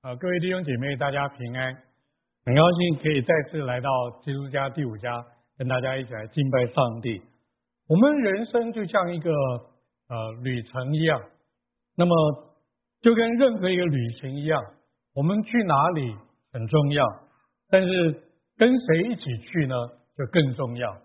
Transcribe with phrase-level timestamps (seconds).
[0.00, 1.74] 啊，各位弟兄姐妹，大家平安！
[2.46, 3.90] 很高兴可以再次来到
[4.24, 5.10] 基督家第五家，
[5.56, 7.20] 跟大家一起来敬拜上帝。
[7.88, 11.20] 我们人生就像一个呃旅程一样，
[11.96, 12.14] 那么
[13.00, 14.62] 就跟任何一个旅行一样，
[15.14, 16.14] 我们去哪里
[16.52, 17.04] 很重要，
[17.68, 18.22] 但是
[18.56, 19.74] 跟谁一起去呢，
[20.16, 20.96] 就更重要。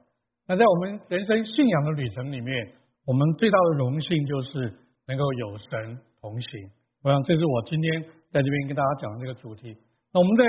[0.47, 2.73] 那在我们人生信仰的旅程里面，
[3.07, 4.71] 我们最大的荣幸就是
[5.07, 6.69] 能够有神同行。
[7.01, 9.77] 我想这是我今天在这边跟大家讲这个主题。
[10.11, 10.43] 那我们在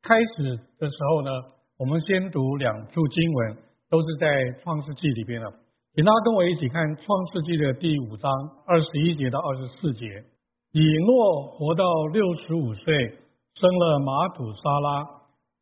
[0.00, 1.30] 开始的时候呢，
[1.78, 3.56] 我们先读两处经文，
[3.90, 4.26] 都是在
[4.62, 5.46] 创世纪里边的。
[5.94, 8.30] 请大家跟我一起看创世纪的第五章
[8.66, 10.24] 二十一节到二十四节。
[10.72, 13.06] 以诺活到六十五岁，
[13.54, 15.06] 生了马土沙拉。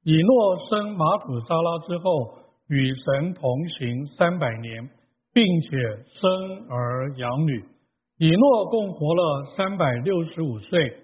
[0.04, 2.38] 以诺生马土沙拉之后，
[2.68, 4.88] 与神同行三百年，
[5.34, 5.68] 并且
[6.20, 7.64] 生儿养女。
[8.18, 11.01] 以诺共活了三百六十五岁。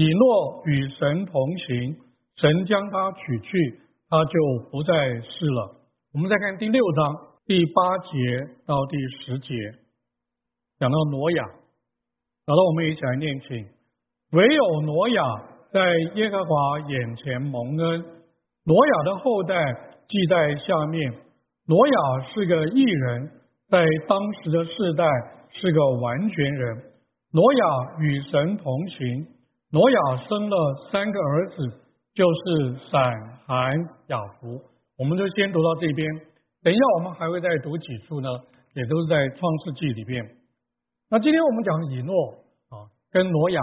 [0.00, 1.94] 以诺与神同行，
[2.36, 5.76] 神将他取去，他就不再是了。
[6.14, 8.08] 我们再看第六章第八节
[8.64, 9.54] 到第十节，
[10.78, 11.44] 讲到挪亚。
[11.44, 13.66] 好了，我们一起来念经。
[14.32, 15.22] 唯有挪亚
[15.70, 18.00] 在耶和华眼前蒙恩。
[18.64, 19.54] 挪亚的后代
[20.08, 21.12] 记在下面。
[21.66, 21.94] 挪亚
[22.32, 23.30] 是个异人，
[23.68, 25.04] 在当时的世代。
[25.52, 26.76] 是个完全人。
[27.32, 27.66] 挪亚
[27.98, 29.26] 与神同行。
[29.72, 30.56] 挪亚生了
[30.90, 31.56] 三个儿子，
[32.12, 33.72] 就是闪、含、
[34.08, 34.60] 雅弗。
[34.98, 36.08] 我们就先读到这边。
[36.60, 38.28] 等一下，我们还会再读几处呢，
[38.74, 40.26] 也都是在创世纪里边。
[41.08, 42.34] 那今天我们讲以诺
[42.70, 43.60] 啊，跟挪亚，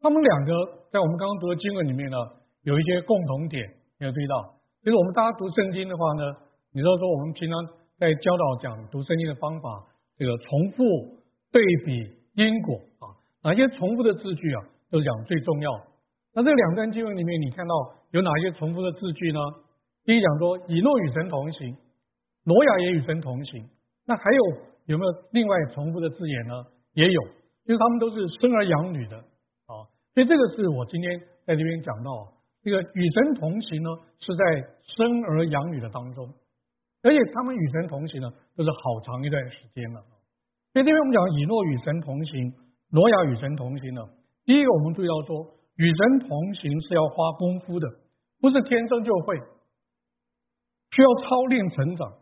[0.00, 0.52] 他们两个
[0.92, 2.16] 在我们刚刚读的经文里面呢，
[2.64, 3.66] 有一些共同点，
[3.98, 4.36] 你要注意到。
[4.84, 6.22] 就是我们大家读圣经的话呢，
[6.74, 7.58] 你知道说我们平常
[7.98, 9.88] 在教导讲读圣经的方法。
[10.18, 10.84] 这个重复、
[11.50, 14.60] 对比、因果啊，哪些重复的字句啊，
[14.92, 15.72] 都是讲最重要。
[16.34, 17.74] 那这两段经文里面，你看到
[18.10, 19.40] 有哪些重复的字句呢？
[20.04, 21.76] 第一讲说以诺与神同行，
[22.44, 23.64] 挪亚也与神同行。
[24.04, 24.42] 那还有
[24.84, 26.52] 有没有另外重复的字眼呢？
[26.92, 27.22] 也有，
[27.64, 29.16] 因为他们都是生儿养女的
[29.64, 29.88] 啊。
[30.12, 32.28] 所以这个是我今天在这边讲到，
[32.62, 33.88] 这个与神同行呢，
[34.20, 34.44] 是在
[34.94, 36.28] 生儿养女的当中。
[37.02, 40.00] 而且他们与神同行呢，都是好长一段时间了。
[40.72, 42.52] 所以这边我们讲以诺与神同行，
[42.90, 44.02] 挪亚与神同行呢。
[44.44, 47.86] 第一个我们注意到说，与神同行是要花功夫的，
[48.40, 49.36] 不是天生就会，
[50.90, 52.12] 需要操练成长，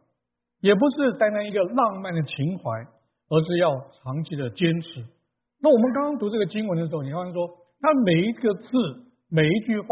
[0.60, 2.70] 也不是单单一个浪漫的情怀，
[3.30, 5.04] 而是要长期的坚持。
[5.62, 7.48] 那我们刚刚读这个经文的时候，你发现说，
[7.80, 8.68] 它每一个字、
[9.28, 9.88] 每一句话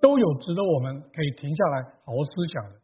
[0.00, 2.80] 都有值得我们可以停下来好好思想的。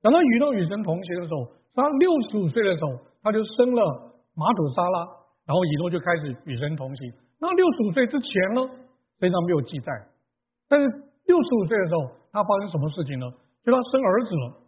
[0.00, 4.98] 等到以诺与神同行的时候，他六十五岁的时候，他就生了马土沙拉，
[5.46, 7.12] 然后以诺就开始与神同行。
[7.42, 8.62] 那六十五岁之前呢，
[9.18, 9.90] 非常没有记载。
[10.68, 10.86] 但是
[11.26, 13.26] 六十五岁的时候，他发生什么事情呢？
[13.66, 14.62] 就他生儿子了。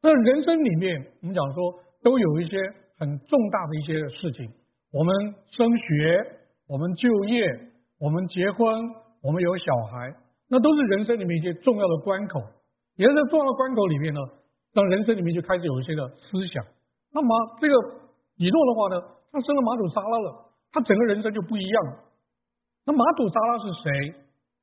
[0.00, 2.56] 那人生里面，我们讲说都有一些
[2.96, 4.48] 很重大的一些事情，
[4.92, 5.14] 我们
[5.52, 6.24] 升学，
[6.68, 7.44] 我们就业，
[8.00, 8.64] 我们结婚，
[9.22, 10.08] 我们有小孩，
[10.48, 12.40] 那都是人生里面一些重要的关口。
[12.96, 14.20] 也是在重要的关口里面呢，
[14.72, 16.64] 让人生里面就开始有一些的思想。
[17.12, 17.28] 那么
[17.60, 17.74] 这个
[18.36, 21.98] 以诺的话呢，他生了马祖沙拉了，他整个人生就不一样。
[22.84, 24.14] 那马土沙拉是谁？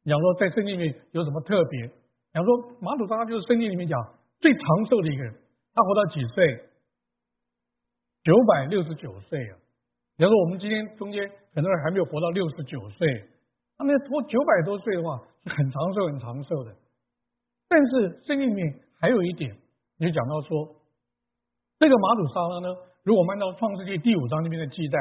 [0.04, 1.86] 你要说在圣经里面有什么特别？
[1.86, 2.52] 你要说
[2.82, 3.98] 马土沙拉就是圣经里面讲
[4.42, 5.34] 最长寿的一个人，
[5.74, 6.66] 他活到几岁？
[8.24, 9.58] 九百六十九岁啊！
[10.18, 13.08] 你要说我们今天中间很多人还没有活到六十九岁，
[13.78, 16.76] 他们活九百多岁的话是很长寿、很长寿的。
[17.68, 19.56] 但是圣经里面还有一点，
[19.98, 20.76] 也讲到说，
[21.80, 24.98] 这个马祖沙拉呢，如果按照创世纪第五章那边的记载，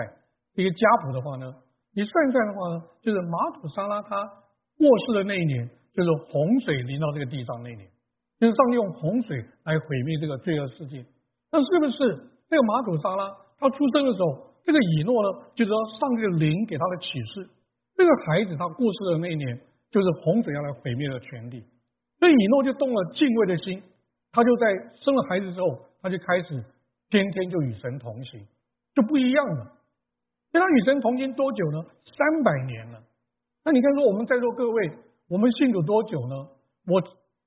[0.54, 1.54] 一个家谱的话呢，
[1.94, 4.16] 你算一算的话呢，就是马祖沙拉他
[4.78, 7.88] 过世的那一年，就是洪水临到这个地上那一年，
[8.38, 11.04] 就是上帝用洪水来毁灭这个罪恶世界。
[11.52, 17.48] 那是不是这个马祖沙拉他出生的时候，这个以诺呢，就是说上帝的灵给他的启示，
[17.96, 19.60] 这个孩子他过世的那一年，
[19.90, 21.64] 就是洪水要来毁灭的权利。
[22.18, 23.82] 所以以诺就动了敬畏的心，
[24.32, 24.66] 他就在
[25.02, 25.66] 生了孩子之后，
[26.02, 26.64] 他就开始
[27.08, 28.46] 天天就与神同行，
[28.94, 29.72] 就不一样了。
[30.52, 31.82] 那他与神同行多久呢？
[32.04, 33.00] 三百年了。
[33.64, 34.90] 那你看说我们在座各位，
[35.28, 36.34] 我们信主多久呢？
[36.86, 37.00] 我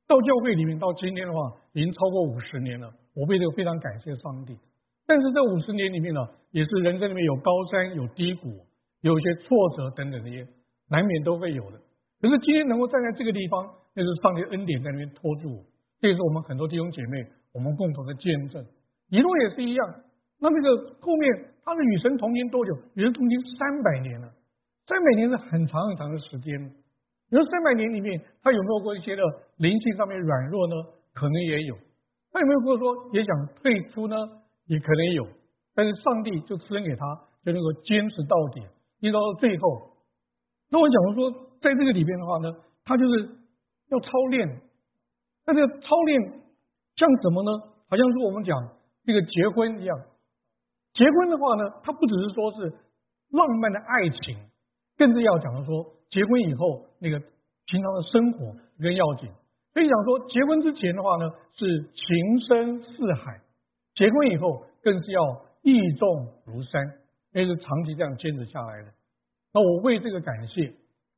[0.07, 1.39] 到教会里面到今天的话，
[1.73, 2.91] 已经超过五十年了。
[3.15, 4.57] 我为这个非常感谢上帝。
[5.05, 6.21] 但是这五十年里面呢，
[6.51, 8.65] 也是人生里面有高山有低谷，
[9.01, 10.47] 有一些挫折等等这些，
[10.89, 11.79] 难免都会有的。
[12.21, 13.69] 可是今天能够站在这个地方。
[13.95, 15.63] 那是上帝恩典在那边托住我，
[16.01, 17.23] 这也是我们很多弟兄姐妹
[17.53, 18.65] 我们共同的见证。
[19.09, 20.01] 一路也是一样，
[20.39, 22.74] 那这个后面他的与神同行多久？
[22.95, 24.27] 与神同行三百年了，
[24.88, 26.60] 三百年是很长很长的时间。
[27.30, 29.24] 你说三百年里面，他有没有过一些的
[29.57, 30.75] 灵性上面软弱呢？
[31.13, 31.75] 可能也有。
[32.31, 34.15] 他有没有过说也想退出呢？
[34.65, 35.27] 也可能有。
[35.74, 37.06] 但是上帝就赐恩给他，
[37.44, 38.62] 就能够坚持到底，
[39.00, 39.98] 一直到最后。
[40.69, 41.31] 那我讲说，
[41.62, 42.51] 在这个里边的话呢，
[42.83, 43.30] 他就是
[43.89, 44.62] 要操练。
[45.45, 46.21] 那这个操练
[46.95, 47.51] 像什么呢？
[47.89, 48.57] 好像是我们讲
[49.06, 49.98] 这个结婚一样。
[50.94, 52.69] 结婚的话呢，它不只是说是
[53.31, 54.38] 浪漫的爱情，
[54.98, 57.19] 更是要讲的说，结婚以后那个
[57.66, 59.30] 平常的生活更要紧。
[59.74, 63.42] 所以讲说，结婚之前的话呢，是情深似海；
[63.95, 65.22] 结婚以后，更是要
[65.63, 66.80] 义重如山，
[67.31, 68.94] 那是长期这样坚持下来的。
[69.51, 70.68] 那我为这个感谢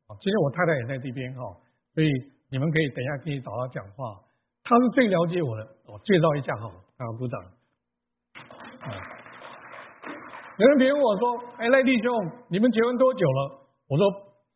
[0.07, 1.43] 啊，今天我太太也在这边哈，
[1.93, 2.07] 所以
[2.49, 4.21] 你们可以等一下可以找她讲话，
[4.63, 5.67] 她是最了解我的。
[5.87, 7.43] 我介绍一下哈，啊部长。
[10.57, 13.59] 有人别问我说：“哎，赖弟兄，你们结婚多久了？”
[13.91, 14.07] 我说：“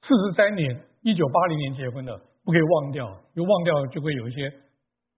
[0.07, 2.15] 四十三年，一九八零年结婚的，
[2.45, 3.05] 不可以忘掉，
[3.35, 4.49] 因为忘掉就会有一些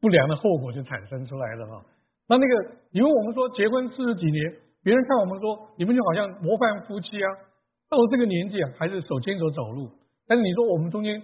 [0.01, 1.85] 不良的后果就产生出来了哈。”
[2.27, 4.41] 那那个，因为我们说结婚四十几年，
[4.81, 7.29] 别人看我们说你们就好像模范夫妻啊，
[7.87, 9.87] 到了这个年纪啊，还是手牵手走路。
[10.25, 11.21] 但是你说我们中间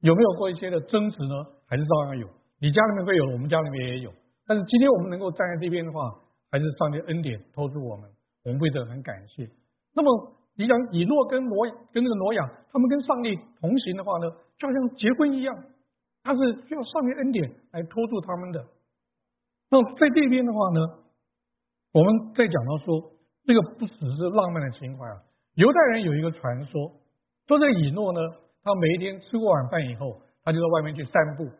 [0.00, 1.46] 有没有过一些的争执呢？
[1.68, 2.26] 还是照样有。
[2.58, 4.10] 你家里面会有，我们家里面也有。
[4.48, 6.10] 但是今天我们能够站在这边的话，
[6.50, 8.10] 还是上帝恩典托住我们。
[8.44, 9.48] 我们为此很感谢。
[9.94, 15.54] 那么，你讲以诺跟挪跟那个挪亚，他们跟上帝同行的话呢，就好像结婚一样，
[16.22, 18.64] 他是需要上帝恩典来托住他们的。
[19.70, 20.80] 那在这边的话呢，
[21.92, 23.12] 我们在讲到说，
[23.44, 25.22] 这个不只是浪漫的情怀啊。
[25.54, 26.92] 犹太人有一个传说，
[27.46, 28.20] 说这以诺呢，
[28.62, 31.50] 他每一天吃过晚饭以后，他就在外面去散步，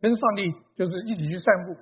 [0.00, 1.76] 跟上帝就是一起去散步，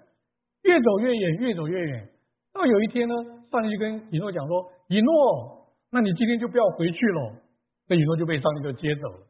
[0.63, 2.09] 越走越远，越走越远。
[2.53, 3.15] 到有一天呢，
[3.51, 7.35] 上帝就跟以诺讲说：“以诺，那你今天就不要回去了。”
[7.87, 9.27] 这以诺就被上帝就接走了。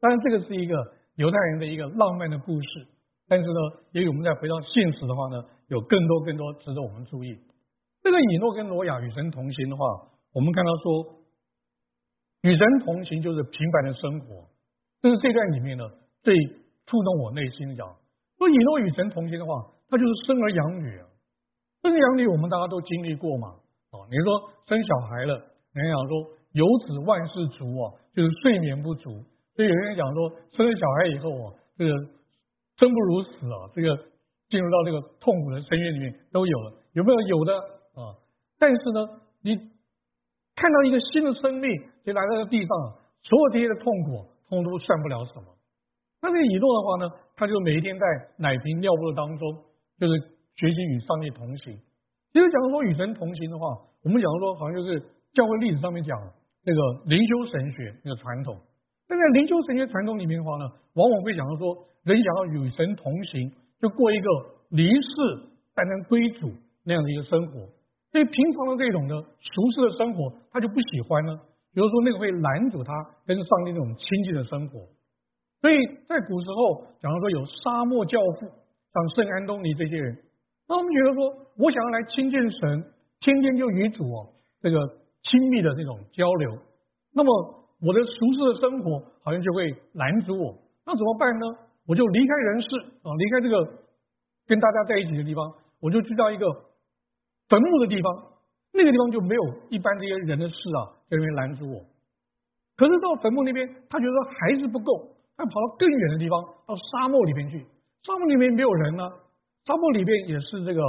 [0.00, 0.74] 当然，这个是一个
[1.16, 2.68] 犹太人的一个浪漫的故事，
[3.26, 3.60] 但是呢，
[3.92, 7.36] 也有我们再回到现实的话呢，有更多更多值得我们注意。
[8.02, 9.84] 这个以诺跟挪亚与神同行的话，
[10.32, 11.18] 我们看到说，
[12.42, 14.46] 与神同行就是平凡的生活，
[15.02, 15.84] 这是这段里面呢
[16.22, 16.36] 最
[16.86, 17.88] 触动我内心的讲。
[18.38, 21.07] 说以诺与神同行的话，他就是生儿养女啊。
[21.82, 23.54] 生养女我们大家都经历过嘛，
[23.92, 25.34] 哦，你说生小孩了，
[25.72, 29.10] 人家讲说有子万事足啊，就是睡眠不足，
[29.54, 31.92] 所以有人讲说生了小孩以后啊，这个
[32.78, 33.96] 生不如死啊，这个
[34.50, 37.20] 进入到这个痛苦的深渊里面都有了，有没有？
[37.20, 37.54] 有的
[37.94, 38.18] 啊，
[38.58, 39.56] 但是呢，你
[40.56, 41.70] 看到一个新的生命
[42.04, 42.68] 就来到这地上，
[43.22, 45.54] 所有这些的痛苦，通都算不了什么。
[46.20, 48.04] 那这个以诺的话呢，他就每一天在
[48.36, 49.62] 奶瓶尿布的当中，
[50.00, 50.37] 就是。
[50.58, 51.78] 学习与上帝同行。
[52.32, 55.00] 其实，假如说与神同行的话，我们假如说好像就是
[55.32, 56.18] 教会历史上面讲
[56.66, 58.58] 那个灵修神学那个传统。
[59.08, 61.74] 那在灵修神学传统里面的话呢，往往会讲到说，
[62.04, 63.50] 人想要与神同行，
[63.80, 64.28] 就过一个
[64.70, 65.08] 离世
[65.74, 66.52] 但能归主
[66.84, 67.52] 那样的一个生活。
[68.10, 71.38] 所以，平常的这种的俗世的生活，他就不喜欢呢。
[71.72, 72.92] 比如说，那个会拦阻他
[73.24, 74.80] 跟上帝那种亲近的生活。
[75.60, 75.76] 所以
[76.08, 78.46] 在古时候，假如说有沙漠教父，
[78.92, 80.18] 像圣安东尼这些人。
[80.68, 81.24] 那我们觉得说，
[81.56, 82.84] 我想要来亲近神，
[83.20, 84.28] 天天就与主哦
[84.60, 84.78] 这个
[85.24, 86.58] 亲密的这种交流，
[87.14, 87.30] 那么
[87.80, 90.54] 我的俗世的生活好像就会拦阻我。
[90.84, 91.46] 那怎么办呢？
[91.86, 92.68] 我就离开人世
[93.02, 93.64] 啊，离开这个
[94.46, 96.46] 跟大家在一起的地方，我就去到一个
[97.48, 98.12] 坟墓的地方，
[98.74, 101.80] 那个地方就没有一般这些人的事啊在那边拦阻我。
[102.76, 107.64] 可是到坟墓那边，他觉得还是不够，他跑到更远的地方，到沙漠里面去，
[108.02, 109.10] 沙漠里面没有人呢。
[109.68, 110.80] 沙漠里面也是这个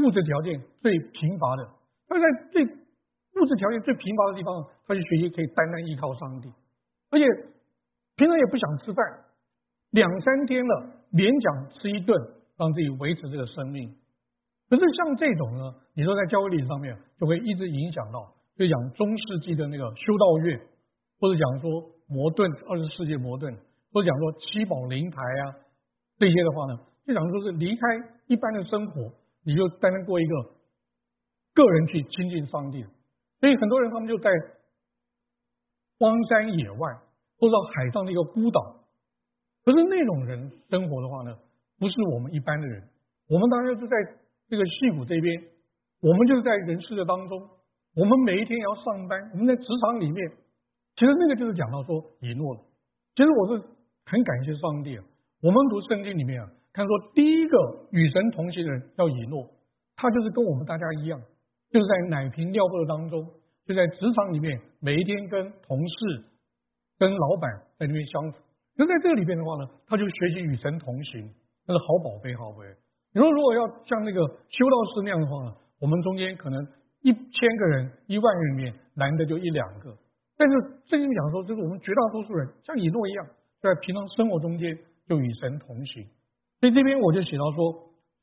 [0.00, 1.68] 物质条件最贫乏的，
[2.08, 6.48] 他在最物质条件最贫乏的地方，他就学习可以单单依靠上帝，
[7.10, 7.24] 而且
[8.16, 9.04] 平常也不想吃饭，
[9.90, 10.72] 两三天了
[11.12, 12.16] 勉强吃一顿，
[12.56, 13.92] 让自己维持这个生命。
[14.70, 20.58] 可是像这种呢，你说在教会历史上面就会一直影响到，就讲中世纪的那个修道院，
[21.20, 21.70] 或者讲说
[22.08, 23.54] 摩顿二十世纪摩顿，
[23.92, 25.60] 或者讲说七宝灵台啊
[26.16, 26.80] 这些的话呢。
[27.06, 27.86] 就讲说是离开
[28.26, 29.12] 一般的生活，
[29.44, 30.42] 你就单单过一个
[31.54, 32.84] 个人去亲近上帝。
[33.40, 34.30] 所以很多人他们就在
[35.98, 36.88] 荒山野外，
[37.38, 38.80] 或者海上的一个孤岛。
[39.64, 41.36] 可是那种人生活的话呢，
[41.78, 42.88] 不是我们一般的人。
[43.28, 43.96] 我们当然是在
[44.48, 45.42] 这个戏谷这边，
[46.00, 47.48] 我们就是在人世的当中，
[47.94, 50.32] 我们每一天要上班，我们在职场里面，
[50.96, 52.62] 其实那个就是讲到说以诺的。
[53.14, 53.62] 其实我是
[54.04, 55.04] 很感谢上帝啊，
[55.42, 56.50] 我们读圣经里面啊。
[56.74, 59.48] 他说，第一个与神同行的人叫以诺，
[59.94, 61.22] 他就是跟我们大家一样，
[61.70, 63.24] 就是在奶瓶尿布的当中，
[63.64, 66.24] 就在职场里面，每一天跟同事、
[66.98, 68.38] 跟老板在那边相处。
[68.74, 71.30] 那在这里边的话呢，他就学习与神同行，
[71.64, 72.66] 那是好宝贝，好宝贝。
[73.14, 76.60] 你说如果要像那个修道士那样的话呢，我们中间可能
[77.02, 79.96] 一千个人、一万人里面男的就一两个。
[80.36, 80.58] 但是
[80.90, 83.26] 圣经讲说，就是我们绝大多数人像以诺一样，
[83.62, 84.76] 在平常生活中间
[85.06, 86.04] 就与神同行。
[86.64, 87.60] 所以这边我就写到说，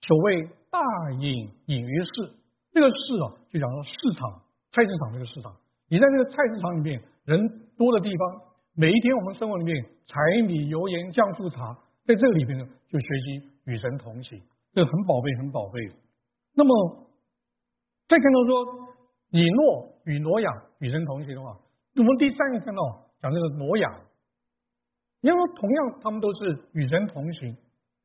[0.02, 0.82] 所谓大
[1.20, 2.34] 隐隐于市，
[2.74, 4.42] 这个市啊，就讲到市场、
[4.74, 5.56] 菜市场这个市场。
[5.90, 7.38] 你在这个菜市场里面人
[7.78, 8.42] 多的地方，
[8.74, 14.42] 每一天我们生活里面柴米油盐酱醋茶，在这个里边呢，就学习与神同行，
[14.74, 15.80] 这个很宝贝，很宝贝。
[16.56, 17.06] 那么
[18.10, 18.66] 再看到说
[19.30, 21.56] 以诺与挪亚与神同行的话，
[21.96, 22.82] 我们第三个看到
[23.22, 24.02] 讲这个挪亚，
[25.22, 27.56] 因为同样他们都是与神同行，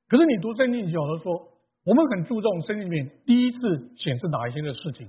[0.09, 1.49] 可是你读圣经晓得说，
[1.85, 3.59] 我们很注重圣经里面第一次
[3.97, 5.09] 显示哪一些的事情。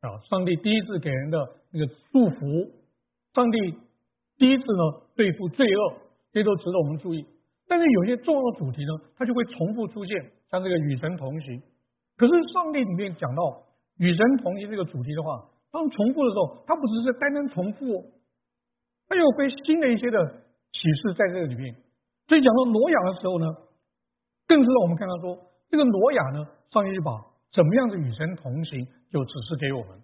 [0.00, 1.38] 啊，上帝第一次给人的
[1.72, 2.70] 那个祝福，
[3.34, 3.58] 上帝
[4.36, 5.94] 第一次呢对付罪恶，
[6.32, 7.26] 这都值得我们注意。
[7.66, 11.60] 但是有些重要的主题呢，它就会重复出现，像这个与神同行。
[12.16, 13.66] 可是上帝里面讲到
[13.98, 18.12] 与神同行这个主题的话，当重复的时候，它不只是单单重复，
[19.08, 20.24] 它有会新的一些的
[20.70, 21.74] 启示在这个里面。
[22.28, 23.46] 所以讲到挪亚的时候呢，
[24.46, 25.38] 更是让我们看到说，
[25.70, 27.12] 这个挪亚呢，上帝就把
[27.52, 28.86] 怎么样的与神同行。
[29.08, 30.02] 就指示给我们，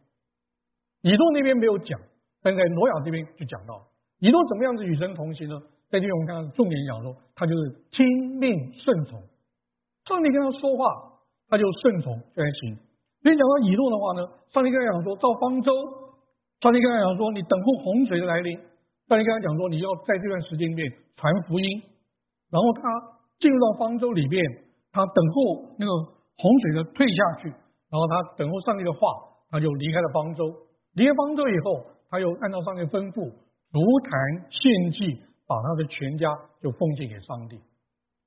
[1.03, 2.01] 以诺那边没有讲，
[2.41, 3.85] 但在挪亚这边就讲到，
[4.21, 5.61] 以诺怎么样子与神同行呢？
[5.91, 9.21] 在这边我们看到重点讲说，他就是听命顺从，
[10.07, 11.19] 上帝跟他说话，
[11.49, 12.79] 他就顺从就行。
[13.21, 15.75] 所以讲到以诺的话呢，上帝跟他讲说造方舟，
[16.63, 18.57] 上帝跟他讲说你等候洪水的来临，
[19.09, 21.83] 上帝跟他讲说你要在这段时间里面传福音，
[22.49, 22.81] 然后他
[23.43, 24.39] 进入到方舟里面，
[24.93, 25.91] 他等候那个
[26.39, 27.49] 洪水的退下去。
[27.91, 29.01] 然后他等候上帝的话，
[29.51, 30.47] 他就离开了方舟。
[30.95, 33.27] 离开方舟以后，他又按照上帝吩咐，
[33.75, 34.13] 如坛
[34.49, 36.31] 献祭，把他的全家
[36.63, 37.59] 就奉献给上帝。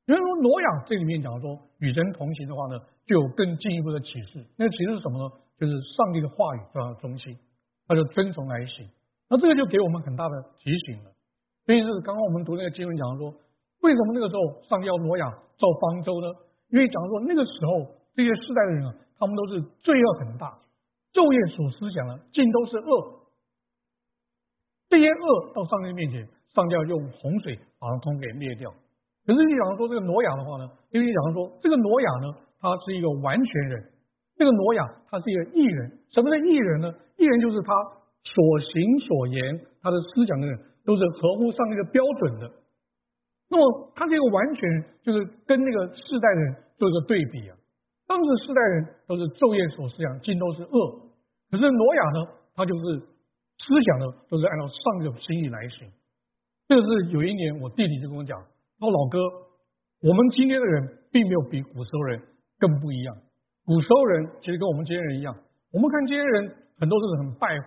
[0.05, 4.45] 比如说挪亚这里面讲说与神同行的话呢，就有更进一步的启示。
[4.57, 5.25] 那启示是什么呢？
[5.57, 7.35] 就是上帝的话语做他的中心，
[7.87, 8.85] 他就遵从来行。
[9.29, 11.09] 那这个就给我们很大的提醒了。
[11.65, 13.33] 所以是刚刚我们读那个经文讲说，
[13.85, 15.29] 为什么那个时候上要挪亚
[15.61, 16.27] 造方舟呢？
[16.73, 18.93] 因为讲说那个时候这些世代的人啊。
[19.17, 20.59] 他们都是罪恶很大，
[21.15, 23.31] 昼夜所思想的尽都是恶。
[24.91, 26.19] 这些恶到上帝面前，
[26.51, 28.67] 上帝要用洪水把它通给灭掉。
[29.23, 30.67] 可是你讲说这个挪亚的话呢？
[30.91, 33.87] 因为你讲说这个挪亚呢，他是一个完全人。
[34.35, 35.95] 这个挪亚他是一个艺人。
[36.11, 36.91] 什么叫艺人呢？
[37.15, 37.71] 艺人就是他
[38.19, 38.35] 所
[38.67, 42.51] 行所言，他的思想的人都是合乎上帝的标准的。
[43.49, 47.55] 那么他这个完全就是跟那个世代的人做一个对比啊。
[48.07, 50.77] 当时世代人都是昼夜所思想尽都是恶，
[51.49, 52.17] 可是挪亚呢，
[52.53, 52.99] 他就是
[53.57, 55.89] 思想呢都是按照上帝的心意来行。
[56.67, 58.37] 这是有一年我弟弟就跟我讲，
[58.77, 59.17] 说老哥，
[60.01, 62.21] 我们今天的人并没有比古时候人
[62.57, 63.15] 更不一样。
[63.65, 65.33] 古时候人其实跟我们今天人一样，
[65.73, 67.65] 我们看今天人很多都是很败坏，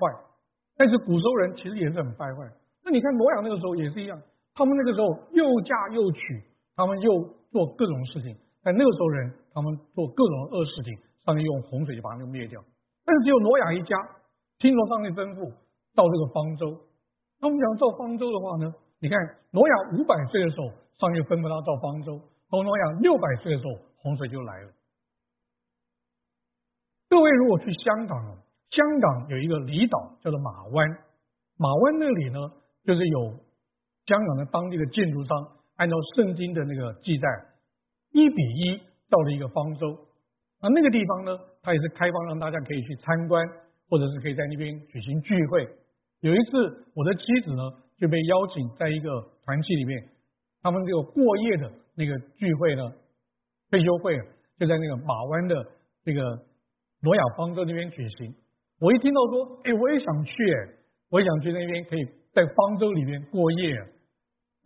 [0.76, 2.47] 但是古时候人其实也是很败坏。
[2.85, 4.14] 那你看挪亚那个时候也是一样，
[4.58, 6.42] 他们那个时候又嫁又娶，
[6.74, 7.22] 他们又
[7.54, 8.34] 做各种事情。
[8.64, 12.60] 在那个时候，人他们做各种恶事情，上帝用洪水就把他们灭掉。
[13.06, 13.96] 但是只有挪亚一家
[14.58, 15.46] 听从上帝吩咐
[15.94, 16.74] 造这个方舟。
[17.38, 19.16] 那我们讲造方舟的话呢，你看
[19.52, 20.66] 挪亚五百岁的时候，
[20.98, 22.18] 上帝吩咐他造方舟；
[22.50, 24.72] 到挪亚六百岁的时候，洪水就来了。
[27.08, 28.18] 各位如果去香港，
[28.74, 30.90] 香港有一个离岛叫做马湾，
[31.56, 32.38] 马湾那里呢，
[32.82, 33.38] 就是有
[34.08, 35.36] 香港的当地的建筑商
[35.76, 37.28] 按照圣经的那个记载。
[38.10, 39.84] 一比一造了一个方舟，
[40.62, 43.46] 那那个地方呢，它也是开放让大家可以去参观，
[43.90, 45.68] 或者是可以在那边举行聚会。
[46.20, 47.62] 有一次，我的妻子呢
[47.98, 49.10] 就被邀请在一个
[49.44, 50.08] 团契里面，
[50.62, 52.82] 他们这个过夜的那个聚会呢，
[53.70, 54.16] 退休会
[54.58, 55.54] 就在那个马湾的
[56.02, 56.22] 这个
[57.02, 58.34] 罗亚方舟那边举行。
[58.80, 60.68] 我一听到说，哎，我也想去，哎，
[61.10, 63.76] 我也想去那边可以在方舟里面过夜。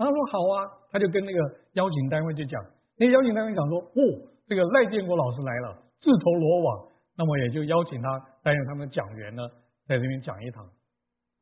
[0.03, 1.39] 他说好啊，他就跟那个
[1.75, 2.63] 邀请单位就讲。
[2.99, 4.01] 那邀请单位讲说，哦，
[4.47, 8.09] 这个赖建国老师来了，自投罗网，那么也就邀请他
[8.43, 9.43] 担任他们的讲员呢，
[9.87, 10.65] 在这边讲一堂。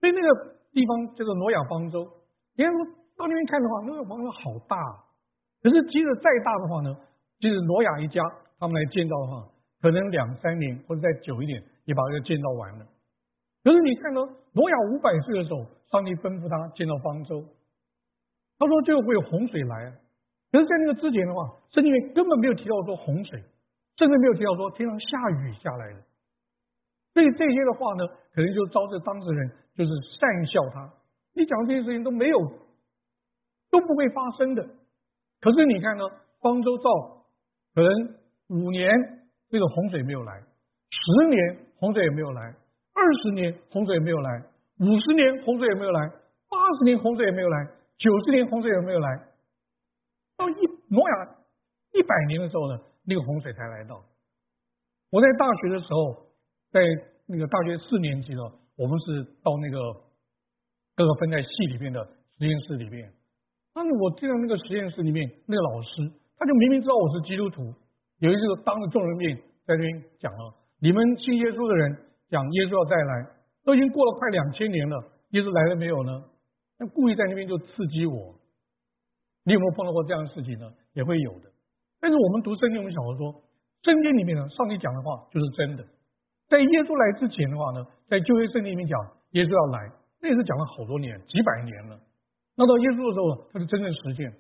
[0.01, 2.07] 所以那个地方叫做挪亚方舟，
[2.57, 2.73] 你看
[3.17, 4.77] 到那边看的话，那个方舟好大，
[5.63, 6.97] 可是即使再大的话呢，
[7.39, 8.23] 即使挪亚一家
[8.59, 9.49] 他们来建造的话，
[9.83, 12.87] 可能两三年或者再久一点，也把这个建造完了。
[13.63, 14.23] 可是你看到
[14.55, 15.61] 挪亚五百岁的时候，
[15.93, 17.45] 上帝吩咐他建造方舟，
[18.61, 19.91] 他说就会有洪水来。
[20.53, 23.41] 可是，在那个之前的话，圣经里面根本没有提到说洪水，
[23.97, 26.01] 甚至没有提到说天上下雨下来的。
[27.15, 30.93] 所以这些的话呢，可能就招致当事人就是善笑他。
[31.35, 32.39] 你讲这些事情都没有
[33.71, 34.63] 都不会发生的。
[35.41, 36.05] 可是你看呢，
[36.41, 37.25] 方舟造
[37.75, 37.91] 可能
[38.49, 38.91] 五年
[39.49, 40.43] 这个洪水没有来，
[40.91, 42.43] 十年洪水也没有来，
[42.93, 44.43] 二十年洪水也没有来，
[44.81, 46.09] 五十年洪水也没有来，
[46.51, 47.69] 八十年洪水也没有来，
[48.01, 49.09] 九十年洪水有没有来，
[50.39, 50.55] 到一
[50.89, 51.37] 挪亚
[51.93, 54.03] 一百年的时候呢，那个洪水才来到。
[55.11, 56.33] 我在大学的时候，
[56.73, 56.81] 在
[57.27, 58.41] 那个大学四年级呢，
[58.79, 59.77] 我们是到那个
[60.97, 62.03] 各个分在系里面的
[62.39, 63.13] 实验室里面。
[63.75, 67.63] 那我进到那个实验室里面，那个老师他就明明知道我是基督徒，
[68.19, 71.99] 有一次当着众人面在那边讲了：你们信耶稣的人
[72.31, 73.31] 讲耶稣要再来，
[73.63, 74.97] 都已经过了快两千年了，
[75.31, 76.25] 耶稣来了没有呢？
[76.81, 78.35] 那故意在那边就刺激我。
[79.45, 80.65] 你有没有碰到过这样的事情呢？
[80.95, 81.53] 也会有的。
[82.01, 83.45] 但是我们读圣经，我们想说，
[83.85, 85.85] 圣经里面呢，上帝讲的话就是真的。
[86.49, 88.97] 在耶稣来之前的话呢，在旧约圣经里面讲
[89.33, 92.01] 耶稣要来，那也是讲了好多年，几百年了。
[92.57, 94.33] 那到耶稣的时候，他就真正实现。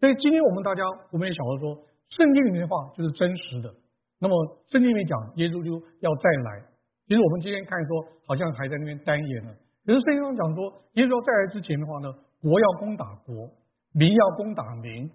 [0.00, 1.80] 所以今天我们大家，我们也想说，
[2.12, 3.72] 圣经里面的话就是真实的。
[4.20, 4.32] 那么
[4.68, 6.64] 圣经里面讲耶稣就要再来，
[7.08, 9.52] 其实我们今天看说，好像还在那边单言呢。
[9.86, 12.12] 可是圣经上讲说，耶稣再来之前的话呢，
[12.42, 13.48] 国要攻打国，
[13.94, 15.08] 民要攻打民，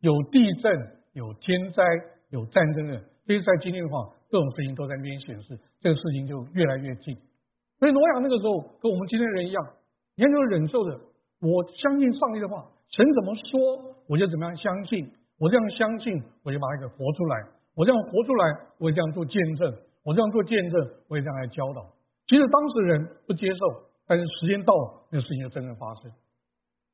[0.00, 0.72] 有地震，
[1.12, 1.84] 有天灾，
[2.30, 2.96] 有战争的。
[3.28, 7.14] 所以在今天的话，各种事情都在那边显示，这个事情就越来越近。
[7.78, 9.60] 所以挪亚那个时候跟我们今天人一样，
[10.16, 10.98] 你看就是忍受着，
[11.44, 12.64] 我相信上帝的话，
[12.96, 15.04] 神怎么说我就怎么样相信，
[15.38, 17.44] 我这样相信我就把它给活出来，
[17.76, 19.68] 我这样活出来我也这样做见证，
[20.02, 21.84] 我这样做见证我也这样来教导。
[22.26, 26.10] 即使当时人不接受，但是时间到了，那个事情就真正发生。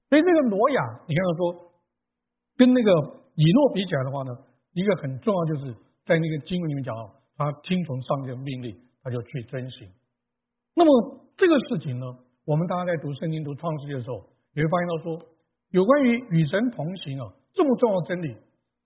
[0.08, 1.72] 所以这个挪亚，你看他说
[2.56, 2.90] 跟那个
[3.34, 4.36] 以诺比起来的话呢，
[4.72, 5.74] 一个很重要就是。
[6.06, 9.88] 在那个经文里面讲到，他听从上帝的命令，他就去遵行。
[10.74, 12.06] 那么这个事情呢，
[12.46, 14.16] 我们大家在读圣经、读创世纪的时候，
[14.54, 15.22] 也会发现到说，
[15.68, 18.34] 有关于与神同行啊这么重要的真理，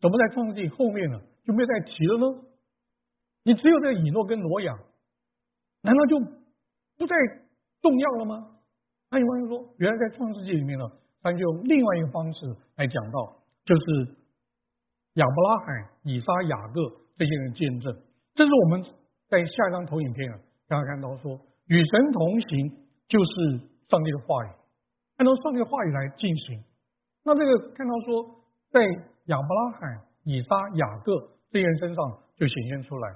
[0.02, 2.42] 怎么在创世纪后面呢就没有再提了呢？
[3.44, 4.76] 你只有这个以诺跟挪亚，
[5.80, 6.18] 难道就
[6.98, 7.16] 不再
[7.84, 8.56] 重要了吗？
[9.10, 10.84] 那有朋友说，原来在创世纪里面呢，
[11.20, 13.36] 他就用另外一个方式来讲到，
[13.68, 14.16] 就是
[15.20, 15.66] 亚伯拉罕、
[16.04, 17.04] 以撒、雅各。
[17.16, 17.94] 这些人见证，
[18.34, 18.82] 这是我们
[19.28, 22.68] 在下一张投影片啊，大家看到说，与神同行
[23.06, 24.50] 就是上帝的话语，
[25.18, 26.60] 按照上帝的话语来进行。
[27.22, 28.34] 那这个看到说，
[28.72, 28.80] 在
[29.26, 31.14] 亚伯拉罕、以撒、雅各
[31.52, 33.08] 这些人身上就显现出来，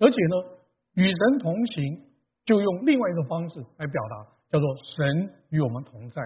[0.00, 0.56] 而且呢，
[0.94, 2.00] 与神同行
[2.44, 6.22] 就用另外一种方式来表达，叫做神与我们同在。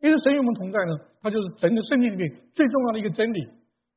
[0.00, 3.46] 因为神与我们同在呢，它就是整个圣经里面最重要的一个真理，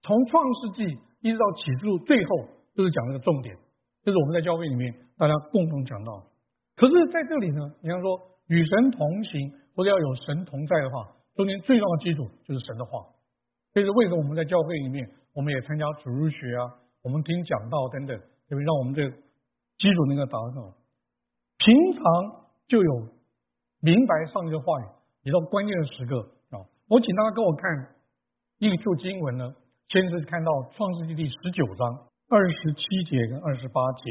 [0.01, 2.31] 从创世纪一直到启示录最后。
[2.75, 3.55] 都是讲这个重点，
[4.01, 6.25] 这是我们在教会里面大家共同讲到。
[6.75, 13.05] 可是在这里呢，你像说与神同行或者要有神同在的话，中间最重要的基础就是神的话。
[13.73, 18.17] 这是为什么我们在教会里面，我们也参加主日学啊，我们听讲道等等，
[18.49, 18.65] 对不对？
[18.65, 19.07] 让我们这
[19.77, 20.73] 基础能够达到。
[21.65, 22.03] 平常
[22.67, 23.07] 就有
[23.79, 24.85] 明白上帝的话语，
[25.23, 26.19] 也到关键的时刻
[26.51, 26.59] 啊。
[26.89, 27.63] 我请大家跟我看
[28.59, 29.53] 一处经文呢，
[29.87, 32.07] 先是看到创世纪第十九章。
[32.29, 34.09] 二十七节跟二十八节，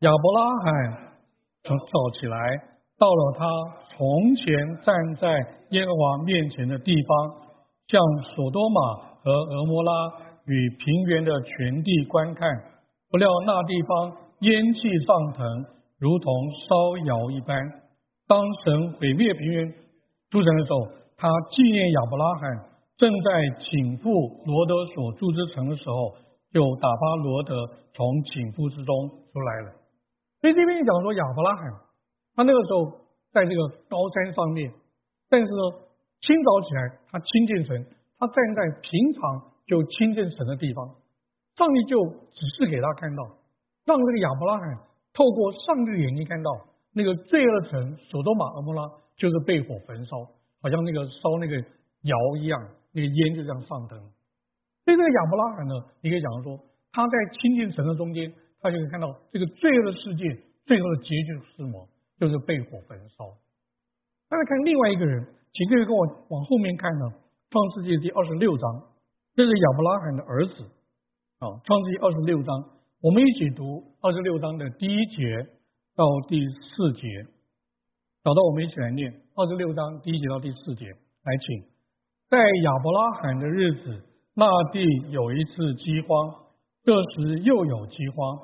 [0.00, 1.14] 亚伯拉罕
[1.62, 2.36] 从早起来，
[2.98, 3.46] 到了他
[3.96, 4.44] 从前
[4.84, 5.28] 站在
[5.70, 7.36] 耶和华面前的地方，
[7.88, 8.00] 向
[8.34, 8.80] 索多玛
[9.22, 9.92] 和俄摩拉
[10.44, 12.48] 与平原的全地观看。
[13.10, 15.64] 不料那地方烟气上腾，
[16.00, 16.32] 如同
[16.66, 17.56] 烧窑一般。
[18.26, 19.72] 当神毁灭平原
[20.30, 22.64] 诸神的时候，他纪念亚伯拉罕
[22.96, 23.30] 正在
[23.62, 24.10] 请赴
[24.46, 26.16] 罗德所住之城的时候。
[26.52, 27.54] 就打发罗德
[27.94, 29.70] 从寝夫之中出来了。
[30.40, 31.62] 所以这边讲说亚伯拉罕，
[32.34, 32.90] 他那个时候
[33.30, 34.68] 在这个高山上面，
[35.28, 35.62] 但是呢，
[36.26, 37.86] 清早起来他亲近神，
[38.18, 39.20] 他站在平常
[39.64, 40.90] 就亲近神的地方，
[41.54, 42.02] 上帝就
[42.34, 43.22] 指示给他看到，
[43.86, 44.66] 让这个亚伯拉罕
[45.20, 46.48] 透过上帝的眼睛看到
[46.94, 50.24] 那个罪恶城索多玛俄摩拉就是被火焚烧，
[50.62, 51.60] 好像那个烧那个
[52.08, 52.56] 窑一样，
[52.92, 54.00] 那个烟就这样上腾。
[54.86, 56.56] 所以这个亚伯拉罕呢，你可以讲说，
[56.90, 60.24] 他在亲近神的中间，他就可以看到这个罪恶的世界
[60.64, 61.86] 最后的结局是什么？
[62.18, 63.28] 就是被火焚烧。
[64.30, 65.20] 再来看另外一个人，
[65.52, 67.04] 请各位跟我往后面看呢，
[67.52, 68.64] 《创世纪》第二十六章，
[69.36, 70.64] 这是亚伯拉罕的儿子
[71.44, 75.24] 啊，《创世纪》二十六章，我们一起读二十六章的第一节
[75.96, 77.08] 到第四节，
[78.22, 81.64] 找到我们一起来念二十六章第一节到第四节，来请，
[82.28, 84.04] 在亚伯拉罕的日子。
[84.34, 86.28] 那地有一次饥荒，
[86.84, 88.38] 这时又有饥荒，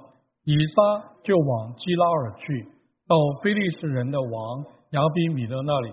[0.45, 2.65] 以撒就往基拉尔去，
[3.07, 5.93] 到非利士人的王亚比米勒那里。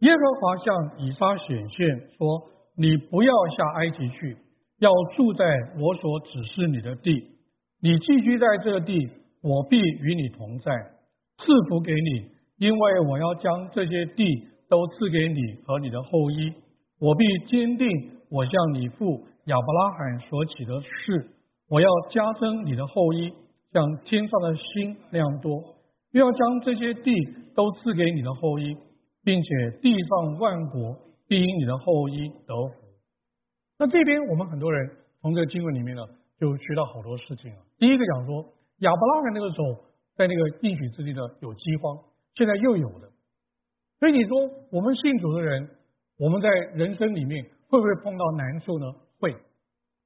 [0.00, 4.36] 耶和华向以撒显现说：“你不要下埃及去，
[4.78, 5.46] 要住在
[5.80, 7.37] 我所指示你的地。
[7.80, 9.08] 你寄居在这地，
[9.40, 10.72] 我必与你同在，
[11.38, 14.24] 赐福给你，因为我要将这些地
[14.68, 16.52] 都赐给你和你的后裔。
[16.98, 17.86] 我必坚定
[18.30, 21.30] 我向你父亚伯拉罕所起的誓，
[21.68, 23.32] 我要加增你的后裔，
[23.72, 25.62] 像天上的星那样多，
[26.10, 27.12] 又要将这些地
[27.54, 28.76] 都赐给你的后裔，
[29.22, 30.96] 并且地上万国
[31.28, 32.74] 必因你的后裔得福。
[33.78, 34.90] 那这边我们很多人
[35.22, 36.02] 从这个经文里面呢，
[36.38, 37.62] 就学到好多事情了。
[37.78, 38.42] 第一个讲说，
[38.78, 39.84] 亚伯拉罕那个时候
[40.16, 41.98] 在那个应许之地呢有饥荒，
[42.34, 43.10] 现在又有的。
[43.98, 44.38] 所以你说
[44.70, 45.74] 我们信主的人。
[46.20, 48.86] 我们在人生里面会不会碰到难处呢？
[49.20, 49.32] 会。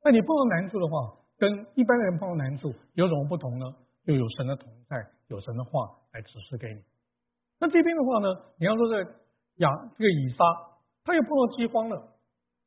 [0.05, 3.65] 那你碰到难处的话，跟一般人碰到难处有什么不同呢？
[4.05, 6.83] 就有神的同在，有神的话来指示给你。
[7.59, 9.03] 那这边的话呢，你要说这
[9.65, 10.45] 亚这个以撒，
[11.03, 11.97] 他又碰到饥荒了，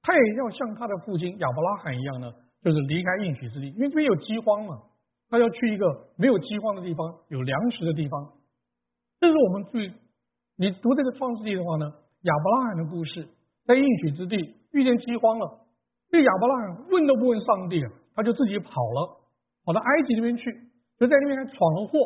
[0.01, 2.33] 他也要像他的父亲亚伯拉罕一样呢，
[2.65, 4.81] 就是离开应许之地，因为这边有饥荒嘛，
[5.29, 5.85] 他要去一个
[6.17, 8.33] 没有饥荒的地方，有粮食的地方。
[9.19, 9.93] 这是我们注意，
[10.57, 11.85] 你读这个创世纪的话呢，
[12.23, 13.27] 亚伯拉罕的故事。
[13.65, 14.35] 在应许之地
[14.73, 15.59] 遇见饥荒了，
[16.09, 19.21] 这亚伯拉罕问都不问上帝啊，他就自己跑了，
[19.63, 20.51] 跑到埃及那边去，
[20.97, 21.97] 就在那边还闯了祸，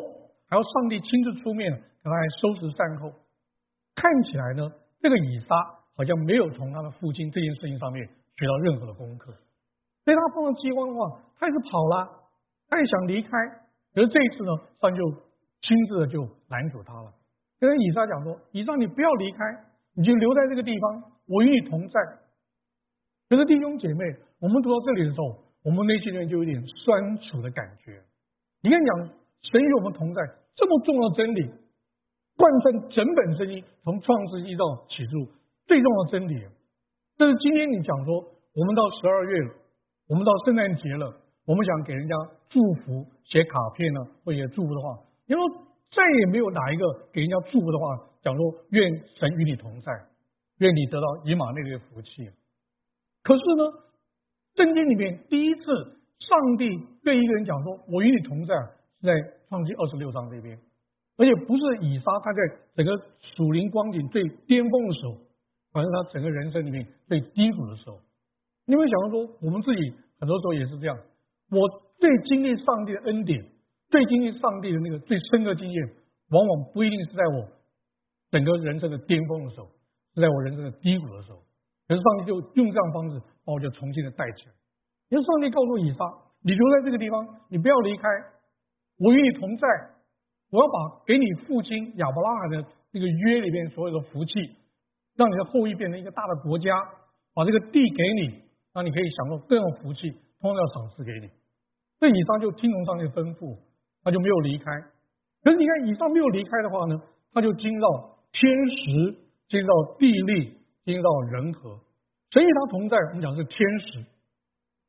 [0.48, 3.12] 还要上帝亲自出面给他来收拾善后。
[3.94, 5.54] 看起来呢，这个以撒
[5.96, 9.34] 好像没有从他的父亲这件事情上面学到任何的功课，
[10.10, 12.10] 所以他碰到饥荒的话，他也是跑了，
[12.68, 13.30] 他也想离开，
[13.94, 15.08] 可是这一次呢，上就
[15.62, 17.14] 亲自的就拦住他了，
[17.60, 19.38] 跟以撒讲说：“以撒，你不要离开，
[19.94, 22.00] 你就留在这个地方。”我与你同在，
[23.28, 24.02] 可是弟兄姐妹，
[24.40, 28.02] 我们读到这里的时候，我们内心里面就有点酸楚的感觉。
[28.62, 29.10] 你看，讲
[29.42, 30.20] 神与我们同在
[30.56, 31.48] 这么重要的真理，
[32.36, 35.28] 贯穿整本圣经，从创世纪到启示录
[35.68, 36.44] 最重要的真理。
[37.16, 38.18] 但是今天你讲说，
[38.56, 39.54] 我们到十二月了，
[40.10, 41.06] 我们到圣诞节了，
[41.46, 42.14] 我们想给人家
[42.48, 45.42] 祝福，写卡片呢，或者祝福的话，因为
[45.94, 49.92] 再也没有哪一个给人家祝福的话，讲说愿神与你同在。
[50.58, 52.28] 愿你得到以马内利的福气。
[53.22, 53.62] 可是呢，
[54.56, 55.62] 圣经里面第一次
[56.18, 56.68] 上帝
[57.04, 58.52] 对一个人讲说：“我与你同在”，
[59.00, 59.14] 是在
[59.48, 60.58] 创纪二十六章这边，
[61.16, 62.40] 而且不是以撒他在
[62.74, 65.16] 整个属灵光景最巅峰的时候，
[65.72, 68.00] 反正他整个人生里面最低谷的时候。
[68.66, 69.80] 你会想到说，我们自己
[70.18, 70.96] 很多时候也是这样，
[71.50, 71.68] 我
[71.98, 73.44] 最经历上帝的恩典，
[73.88, 75.88] 最经历上帝的那个最深刻经验，
[76.30, 77.48] 往往不一定是在我
[78.30, 79.68] 整个人生的巅峰的时候。
[80.12, 81.38] 是在我人生的低谷的时候，
[81.86, 84.52] 可是上帝就用这样方式把我就重新的带起来。
[85.08, 86.04] 因为上帝告诉以撒，
[86.42, 88.08] 你留在这个地方，你不要离开，
[88.98, 89.68] 我与你同在，
[90.50, 94.32] 我要把给你父亲亚伯拉罕的这个约里边所有的福气，
[95.14, 96.74] 让你的后裔变成一个大的国家，
[97.32, 98.42] 把这个地给你，
[98.74, 101.30] 那你可以享受各种福气，通通要赏赐给你。
[101.98, 103.58] 这以上就听从上帝的吩咐，
[104.02, 104.64] 他就没有离开。
[105.42, 107.00] 可是你看，以上没有离开的话呢，
[107.32, 109.26] 他就经到天时。
[109.50, 111.80] 进到地利，进到人和，
[112.30, 112.96] 神与他同在。
[113.08, 113.98] 我们讲是天时，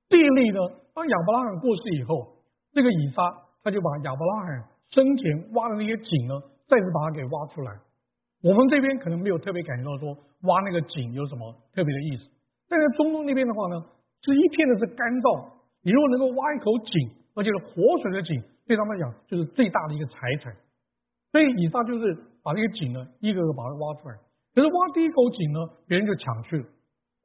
[0.08, 0.60] 地利呢？
[0.94, 2.38] 当亚伯拉罕过世以后，
[2.72, 3.24] 这个以撒
[3.64, 7.74] 他就把亚伯拉罕生前挖的那些井呢，再次把它给挖出来。
[8.44, 12.30] 我们这边可能没有特别感觉到说挖那个井有什么特别的意思，
[12.72, 13.76] 但在中东那边的话呢，
[14.24, 15.60] 是一片的是干燥。
[15.84, 20.56] 你如果能够挖一口井，而且是活水的井，对他们来讲就是最大的一个财产。
[21.36, 24.16] 所以以撒就是把这个井呢，一个个把它挖出来。
[24.56, 26.66] 可是挖第一口井呢，别人就抢去了；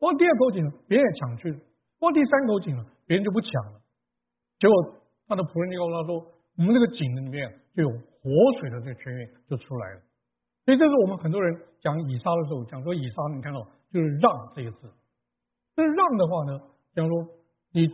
[0.02, 1.59] 挖第二口井，别人也抢去了；
[2.00, 3.78] 挖第三口井呢，别人就不抢了。
[4.59, 4.74] 结果
[5.28, 6.26] 他的仆人就告诉他说
[6.59, 8.26] ：“我们这个井里面就有活
[8.59, 10.00] 水的这个泉源就出来了。”
[10.66, 14.90] 所以这是我们很多人讲以撒的时候讲说以撒，你看到就是让这个字。
[15.76, 16.60] 这让的话呢，
[16.94, 17.28] 讲说
[17.72, 17.86] 你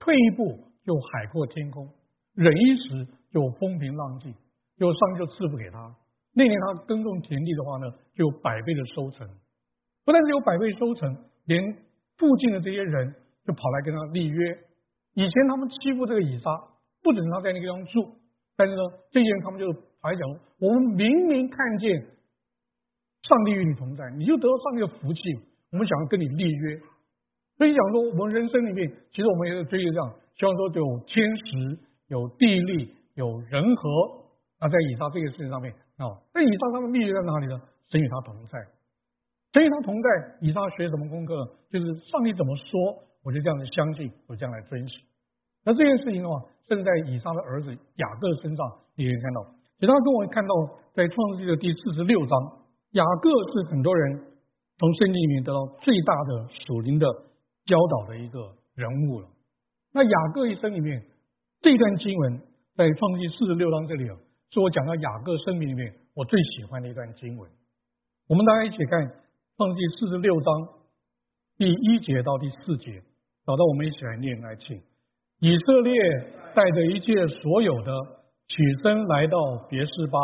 [0.00, 1.88] 退一步就海阔天空，
[2.34, 4.34] 忍一时就风平浪静，
[4.76, 5.94] 就上就赐福给他。
[6.34, 9.28] 那年他耕种田地的话呢，就百倍的收成。
[10.04, 11.62] 不但是有百倍收成，连
[12.18, 13.14] 附近的这些人
[13.46, 14.58] 就跑来跟他立约。
[15.14, 16.50] 以前他们欺负这个以撒，
[17.02, 18.16] 不准他在那个地方住。
[18.56, 22.00] 但是呢，这些人他们就还讲：我们明明看见
[23.22, 25.20] 上帝与你同在，你就得到上帝的福气。
[25.70, 26.80] 我们想要跟你立约。
[27.60, 31.76] 所以讲说，我们人生里面，其实我们也是追求这样，希望说有天时、
[32.08, 33.84] 有地利、有人和。
[34.58, 35.68] 那在以撒这个事情上面。
[36.00, 37.60] 啊，那以撒他们秘诀在哪里呢？
[37.92, 38.56] 神与他同在，
[39.52, 40.08] 神与他同在。
[40.40, 41.36] 以撒学什么功课？
[41.68, 45.04] 就是上帝怎么说，我就这样子相信，我将来遵循。
[45.62, 48.64] 那这件事情的话，甚至在以撒的儿子雅各身上，
[48.96, 49.44] 你可以看到。
[49.78, 50.54] 其他跟我看到
[50.96, 52.32] 在创世纪的第四十六章，
[52.92, 54.24] 雅各是很多人
[54.78, 57.04] 从圣经里面得到最大的属灵的
[57.66, 59.28] 教导的一个人物了。
[59.92, 61.02] 那雅各一生里面，
[61.60, 62.40] 这段经文
[62.76, 64.16] 在创世记四十六章这里啊，
[64.50, 67.50] 是我讲到雅各生命里面我最喜欢的一段经文。
[68.28, 69.12] 我们大家一起看
[69.56, 70.68] 创世记四十六章
[71.58, 73.02] 第一节到第四节，
[73.44, 74.80] 找到我们一起来念来，请
[75.40, 75.92] 以色列
[76.54, 77.92] 带着一切所有的
[78.48, 79.36] 起身来到
[79.68, 80.18] 别是巴，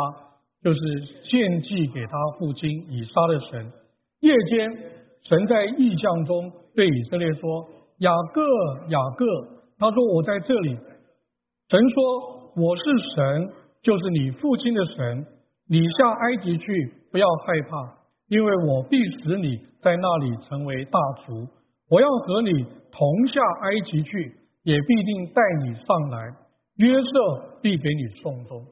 [0.63, 0.79] 就是
[1.23, 3.71] 献祭给他父亲以撒的神。
[4.21, 4.69] 夜间，
[5.23, 7.67] 神在异象中对以色列说
[8.05, 8.39] ：“雅各，
[8.89, 9.25] 雅各。”
[9.79, 10.77] 他说：“我在这里。”
[11.69, 12.83] 神说：“我是
[13.15, 13.49] 神，
[13.81, 15.25] 就是你父亲的神。
[15.67, 21.47] 你下埃及去，不要害怕，因为我必使你在那里成为大族。
[21.89, 22.51] 我要和你
[22.91, 26.29] 同下埃及去，也必定带你上来。
[26.75, 28.63] 约瑟必给你送终。”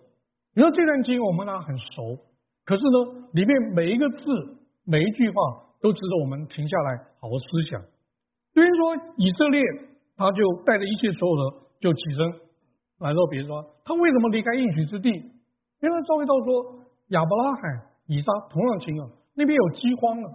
[0.54, 2.20] 你说这段经我们呢很熟，
[2.66, 4.18] 可是呢，里面每一个字、
[4.86, 5.36] 每一句话
[5.82, 7.82] 都值得我们停下来好好思想。
[8.56, 9.62] 比如说以色列。
[10.18, 12.40] 他就带着一切所有的，就起身
[13.00, 15.10] 来到别说，他为什么离开应许之地？
[15.12, 17.62] 因为赵一道说亚伯拉罕、
[18.08, 20.30] 以撒同样情况，那边有饥荒了。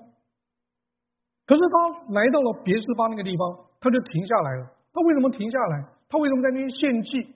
[1.46, 4.70] 可是他来到了别斯巴那个地方，他就停下来了。
[4.92, 5.82] 他为什么停下来？
[6.10, 7.26] 他为什么在那边献祭？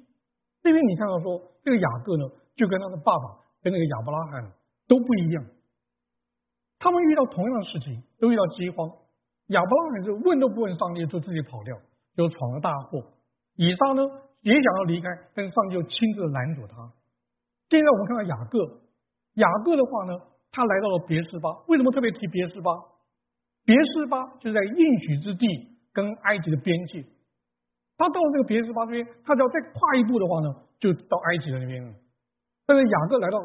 [0.62, 4.52] 那边你看到说，这个雅各呢，就跟他的爸爸跟那个亚伯拉罕
[4.86, 5.42] 都不一样。
[6.78, 8.86] 他们遇到同样的事情，都遇到饥荒。
[9.48, 11.76] 亚伯拉罕是问都不问上帝，就自己跑掉。
[12.16, 13.02] 就闯了大祸，
[13.56, 14.02] 以撒呢
[14.40, 16.76] 也想要离开，但是上帝就亲自拦阻他。
[17.68, 18.58] 现在我们看到雅各，
[19.34, 20.14] 雅各的话呢，
[20.52, 22.70] 他来到了别斯巴，为什么特别提别斯巴？
[23.64, 25.44] 别斯巴就在应许之地
[25.92, 27.04] 跟埃及的边界。
[27.98, 31.92] 他到了这个别斯巴这边，他只要再跨一步的话呢，就到埃及的那边了。
[32.64, 33.38] 但是雅各来到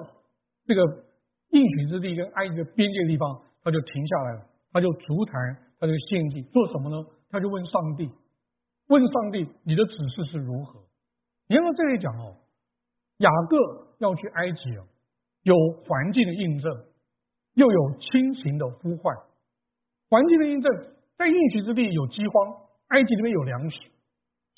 [0.68, 0.84] 这个
[1.50, 5.34] 应许之地跟埃及的边界地方，他就停下来了，他就足坛，
[5.80, 7.08] 他就献祭，做什么呢？
[7.30, 8.12] 他就问上帝。
[8.88, 10.82] 问上帝，你的指示是如何？
[11.48, 12.36] 你看这里讲哦，
[13.18, 13.58] 雅各
[14.00, 14.86] 要去埃及哦，
[15.44, 16.86] 有环境的印证，
[17.54, 19.16] 又有亲情的呼唤。
[20.10, 20.72] 环境的印证，
[21.18, 22.56] 在应许之地有饥荒，
[22.90, 23.78] 埃及里面有粮食。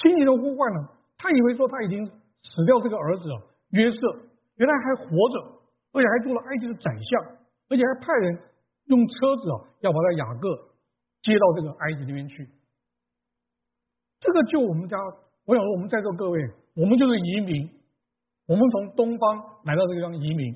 [0.01, 0.89] 亲情的呼唤呢？
[1.17, 3.23] 他以为说他已经死掉这个儿子
[3.71, 3.97] 约瑟，
[4.55, 7.37] 原来还活着，而且还做了埃及的宰相，
[7.69, 8.39] 而且还派人
[8.85, 10.70] 用车子啊，要把他雅各
[11.23, 12.49] 接到这个埃及那边去。
[14.19, 14.97] 这个就我们家，
[15.45, 16.39] 我想说，我们在座各位，
[16.75, 17.69] 我们就是移民，
[18.47, 20.55] 我们从东方来到这个地方移民，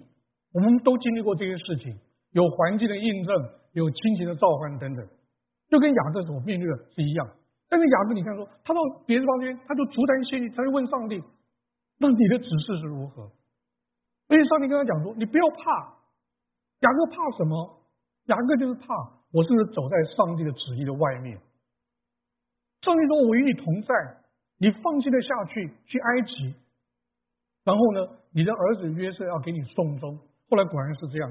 [0.53, 1.97] 我们都经历过这些事情，
[2.31, 5.07] 有环境的印证，有亲情的召唤等等，
[5.69, 7.27] 就跟雅各所面对的是一样。
[7.67, 11.21] 但是雅各，你看说，他到别的房间，他就足坛献祭，他就问上帝，
[11.97, 13.31] 那你的指示是如何？
[14.27, 15.97] 而且上帝跟他讲说，你不要怕，
[16.81, 17.81] 雅各怕什么？
[18.25, 18.85] 雅各就是怕，
[19.35, 21.37] 我甚至走在上帝的旨意的外面。
[22.83, 23.93] 上帝说：“我与你同在，
[24.59, 26.55] 你放心的下去去埃及，
[27.65, 30.17] 然后呢，你的儿子约瑟要给你送终。”
[30.49, 31.29] 后来果然是这样。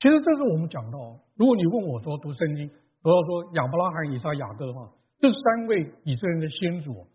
[0.00, 0.98] 其实这是我们讲到，
[1.36, 2.68] 如果你问我说读圣经，
[3.04, 7.06] 我要说亚伯拉罕、以撒、雅各的话，这三位以色列人的先祖，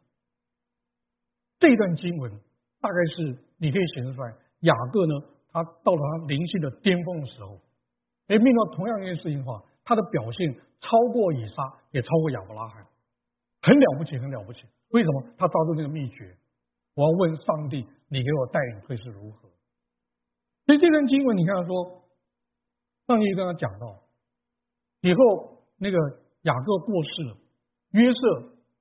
[1.60, 2.32] 这一段经文
[2.80, 5.14] 大概是你可以显示出来，雅各呢，
[5.52, 7.60] 他到了他灵性的巅峰的时候，
[8.28, 12.86] 哎面对同样一件事情的话，他的表现超过以撒，也超过亚伯拉罕。
[13.62, 14.60] 很了不起，很了不起。
[14.90, 16.36] 为什么他抓住这个秘诀？
[16.94, 19.48] 我要问上帝，你给我带领会是如何？
[20.66, 22.04] 所以这段经文，你看他说，
[23.08, 23.96] 上帝跟他讲到，
[25.00, 25.98] 以后那个
[26.42, 27.38] 雅各过世了，
[27.92, 28.20] 约瑟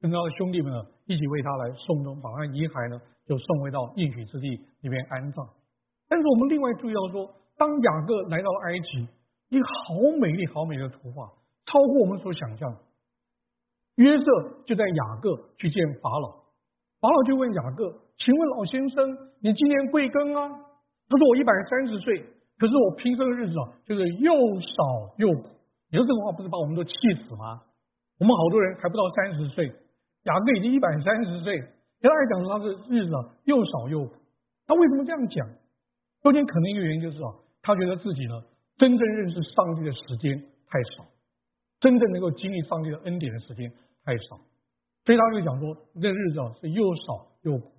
[0.00, 4.48] 跟他的兄弟们呢，一起为他来送终，把他遗骸呢就送回到应许之地
[4.80, 5.48] 里面安葬。
[6.08, 9.08] 但是我们另外注意到说，当雅各来到埃及，
[9.48, 11.28] 一个好美丽、好美的图画，
[11.66, 12.76] 超过我们所想象。
[13.96, 14.24] 约瑟
[14.66, 16.28] 就在雅各去见法老，
[17.00, 20.48] 法老就问雅各：“请问老先生，你今年贵庚啊？”
[21.08, 22.24] 他说：“我一百三十岁，
[22.58, 25.48] 可是我平生的日子啊，就是又少又苦。”
[25.88, 27.62] 你说这个话不是把我们都气死吗？
[28.18, 29.66] 我们好多人还不到三十岁，
[30.24, 31.56] 雅各已经一百三十岁，
[32.00, 34.12] 跟他讲说他的日子啊又少又苦。
[34.66, 35.48] 他为什么这样讲？
[36.22, 37.32] 中间可能一个原因就是啊，
[37.62, 38.42] 他觉得自己呢
[38.76, 41.06] 真正认识上帝的时间太少，
[41.80, 43.72] 真正能够经历上帝的恩典的时间。
[44.04, 44.38] 太少，
[45.04, 47.72] 所以他就讲说，这日子啊是又少又苦。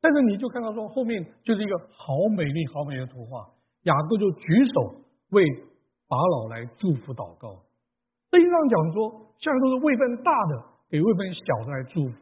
[0.00, 3.48] 但是你就看到说，后面就是一个好美丽、好美的图画。
[3.82, 5.44] 雅各就举手为
[6.06, 7.64] 法老来祝福祷告。
[8.30, 12.14] 圣经上讲说，现在都是位份大的给位份小的来祝福。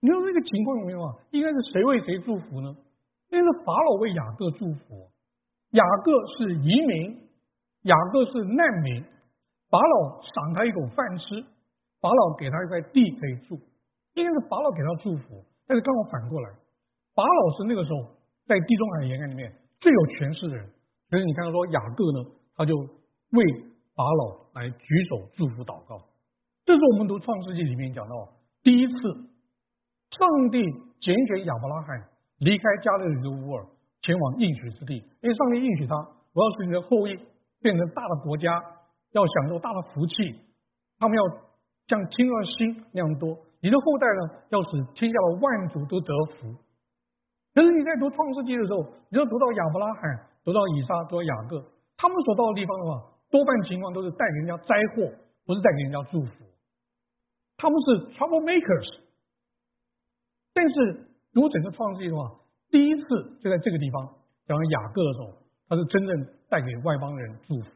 [0.00, 1.14] 你说这个情况有没有啊？
[1.30, 2.74] 应该是谁为谁祝福呢？
[3.30, 5.10] 应该是法老为雅各祝福。
[5.76, 6.08] 雅各
[6.38, 7.28] 是移民，
[7.82, 9.04] 雅各是难民，
[9.68, 11.44] 法老赏他一口饭吃。
[12.00, 13.58] 法老给他一块地可以住，
[14.14, 16.50] 应该是法老给他祝福，但是刚好反过来，
[17.14, 17.98] 法老是那个时候
[18.46, 20.68] 在地中海沿岸里面最有权势的人，
[21.08, 23.42] 所以你看到说雅各呢，他就为
[23.96, 25.98] 法老来举手祝福祷告。
[26.64, 28.14] 这是我们读创世纪里面讲到
[28.62, 28.94] 第一次，
[30.12, 30.62] 上帝
[31.00, 32.08] 拣选亚伯拉罕
[32.38, 33.66] 离开加勒底的乌尔，
[34.06, 35.96] 前往应许之地，因为上帝应许他，
[36.32, 37.18] 我要使你的后裔
[37.60, 38.62] 变成大的国家，
[39.10, 40.14] 要享受大的福气，
[40.96, 41.22] 他们要
[41.88, 46.54] 像天上星那样多，你的后代呢，要使天下的万族都得福。
[47.52, 50.02] 可是你在读创世纪的时候，你要读到亚伯拉罕，
[50.44, 51.64] 读到以撒，读到雅各，
[51.96, 55.10] 他们所到的地方的话，多半情况都是带给人家灾祸，
[55.44, 56.30] 不是带给人家祝福。
[57.56, 59.00] 他们是 trouble makers，
[60.52, 62.30] 但是读整个创世纪的话，
[62.76, 63.08] 第一次
[63.40, 64.04] 就在这个地方
[64.44, 65.32] 讲雅各的时候，
[65.66, 66.12] 他是真正
[66.50, 67.70] 带给外邦人祝福，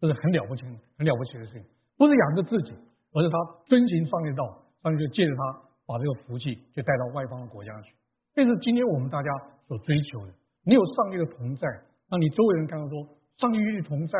[0.00, 0.62] 这是很了不起、
[0.96, 1.62] 很了不起的事情。
[1.98, 2.72] 不是雅各自己，
[3.12, 3.36] 而是他
[3.68, 7.92] 遵循上帝道，上帝就借着他把这个福气就带到外邦的国家去。
[8.32, 9.28] 这是今天我们大家
[9.68, 10.32] 所追求的。
[10.64, 11.68] 你有上帝的同在，
[12.08, 14.18] 让你周围人看到说上帝与你同在，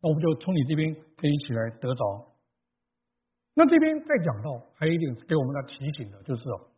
[0.00, 2.30] 那我们就从你这边可以一起来得着。
[3.56, 6.70] 那这边再讲到，还有一点给我们的提醒的，就是哦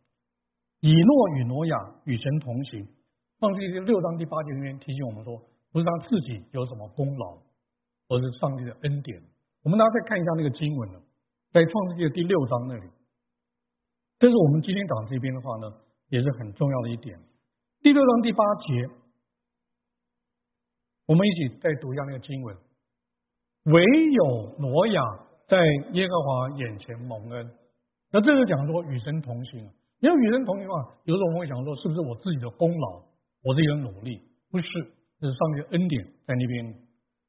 [0.81, 2.87] 以诺与挪亚与神同行。
[3.39, 5.37] 创世纪六章第八节里面提醒我们说，
[5.71, 7.37] 不是他自己有什么功劳，
[8.09, 9.21] 而是上帝的恩典。
[9.63, 10.99] 我们大家再看一下那个经文呢，
[11.51, 12.89] 在创世纪的第六章那里。
[14.19, 15.71] 这是我们今天讲这边的话呢，
[16.09, 17.19] 也是很重要的一点。
[17.81, 18.89] 第六章第八节，
[21.05, 22.57] 我们一起再读一下那个经文：
[23.65, 25.01] 唯有挪亚。
[25.47, 25.57] 在
[25.93, 27.49] 耶和华眼前蒙恩，
[28.11, 29.71] 那这就讲说与神同行。
[29.99, 33.01] 你要与人同行的话，有时候我们会想说，是不是我自己的功劳，
[33.43, 34.21] 我自己的努力？
[34.51, 34.67] 不是，
[35.19, 36.73] 这是上帝的恩典在那边。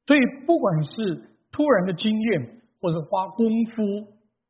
[0.05, 3.81] 所以，不管是突然的经验，或者花功夫、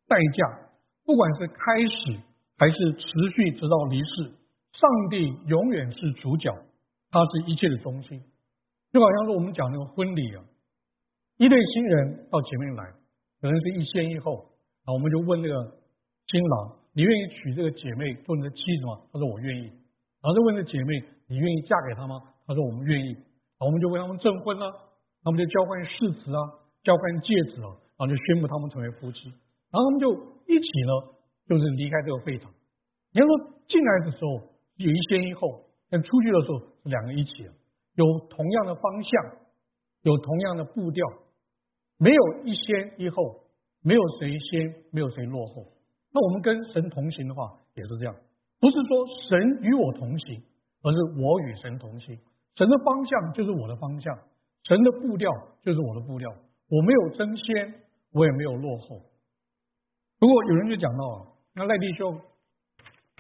[0.08, 0.70] 代价，
[1.06, 2.20] 不管是开始
[2.58, 4.32] 还是持续直到离世，
[4.74, 6.54] 上帝永远是主角，
[7.12, 8.22] 他是一切的中心。
[8.92, 10.44] 就好像说我们讲那个婚礼啊，
[11.38, 12.94] 一对新人到前面来。
[13.42, 14.50] 可能是一先一后
[14.84, 15.56] 啊，我们就问那个
[16.28, 19.72] 新郎：“你愿意娶这个姐妹做你的妻子吗？”他说：“我愿意。”
[20.20, 21.00] 然后就问这姐妹
[21.32, 23.16] ：“你愿意嫁给他吗？”他说：“我们愿意。”
[23.56, 24.68] 啊，我们就为他们证婚了，
[25.24, 26.40] 他们就交换誓词啊，
[26.84, 29.32] 交换戒指啊，然后就宣布他们成为夫妻。
[29.72, 30.12] 然后他们就
[30.48, 30.92] 一起呢，
[31.48, 32.52] 就是离开这个会场。
[33.14, 33.32] 你要说
[33.70, 34.44] 进来的时候
[34.76, 37.48] 有一先一后，但出去的时候是两个一起，
[37.96, 39.12] 有同样的方向，
[40.04, 41.08] 有同样的步调。
[41.98, 43.40] 没有一先一后，
[43.84, 45.64] 没有谁先，没有谁落后。
[46.12, 48.16] 那我们跟神同行的话，也是这样，
[48.60, 50.42] 不是说神与我同行，
[50.82, 52.18] 而是我与神同行。
[52.56, 54.18] 神的方向就是我的方向，
[54.64, 56.30] 神的步调就是我的步调。
[56.70, 57.74] 我没有争先，
[58.12, 59.02] 我也没有落后。
[60.20, 62.20] 不过有人就讲到，那赖弟兄，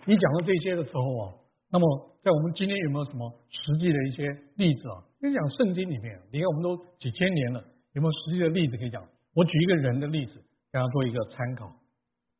[0.06, 1.34] 你讲到这些的时候啊，
[1.72, 5.04] 那么在我们今天有没有什么实际的一些例子啊？
[5.22, 7.64] 你讲圣经里面，你看我们都几千年了。
[7.94, 9.04] 有没有实际的例子可以讲？
[9.34, 11.74] 我举一个人的例子，给大家做一个参考。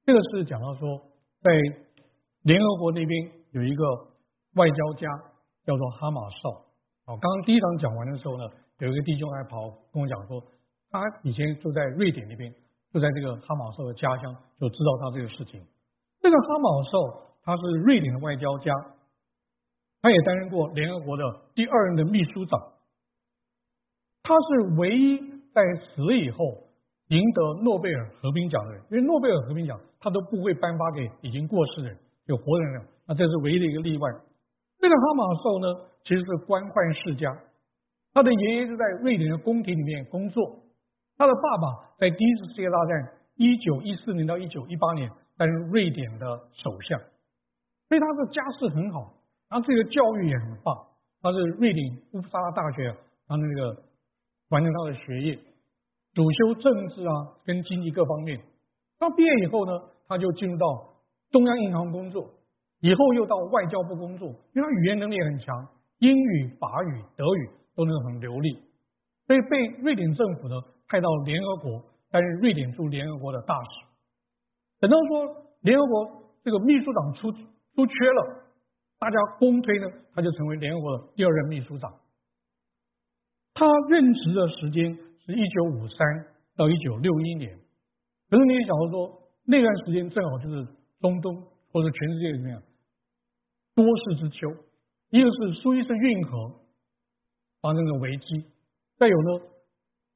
[0.06, 0.98] 这个是讲到说，
[1.42, 1.52] 在
[2.44, 3.84] 联合国那边有一个
[4.56, 5.08] 外交家
[5.66, 6.50] 叫做哈马少。
[7.06, 8.44] 哦，刚刚第一章讲完的时候呢，
[8.80, 10.42] 有一个弟兄还跑跟我讲说，
[10.90, 12.54] 他以前住在瑞典那边，
[12.94, 15.64] 就在这个哈马少的家乡，就知道他这个事情。
[16.22, 18.74] 这个哈马少他是瑞典的外交家，
[20.02, 21.24] 他也担任过联合国的
[21.56, 22.60] 第二任的秘书长，
[24.24, 25.30] 他是唯一。
[25.52, 26.69] 在死了以后
[27.10, 34.10] 赢得诺贝尔和平奖的人，因为诺贝尔和平奖他都不会颁发给已经过世的人，有活的人，那这是唯一的一个例外。
[34.78, 35.68] 这个哈马寿呢，
[36.04, 37.36] 其实是官宦世家，
[38.14, 40.60] 他的爷爷是在瑞典的宫廷里面工作，
[41.18, 46.26] 他的爸爸在第一次世界大战一九一四年到一九一八年担任瑞典的
[46.64, 47.00] 首相，
[47.90, 49.16] 所以他的家世很好，
[49.50, 50.78] 然后这个教育也很棒，
[51.24, 52.96] 他是瑞典乌普萨拉大学
[53.28, 53.90] 他那个。
[54.50, 55.40] 完成他的学业，
[56.14, 57.14] 主修政治啊，
[57.46, 58.40] 跟经济各方面。
[58.98, 59.72] 他毕业以后呢，
[60.08, 60.66] 他就进入到
[61.32, 62.30] 中央银行工作，
[62.82, 65.68] 以后又到外交部工作，因为他语言能力也很强，
[66.00, 68.54] 英语、法语、德语都能很流利，
[69.28, 70.56] 所以被瑞典政府呢
[70.88, 73.88] 派到联合国担任瑞典驻联合国的大使。
[74.80, 78.44] 等到说联合国这个秘书长出出缺了，
[78.98, 81.94] 大家公推呢，他就成为联合国的第二任秘书长。
[83.54, 84.98] 他任职的时间
[85.30, 86.26] 是一九五三
[86.58, 87.56] 到一九六一年，
[88.30, 90.68] 可是你也想到说，那段时间正好就是
[91.00, 91.36] 中东
[91.72, 92.60] 或者全世界里面
[93.76, 94.50] 多事之秋，
[95.12, 96.60] 一个是苏伊士运河
[97.62, 98.44] 发生的危机，
[98.98, 99.46] 再有呢，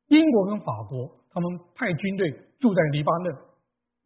[0.07, 3.38] 英国跟法国他们派军队住在黎巴嫩，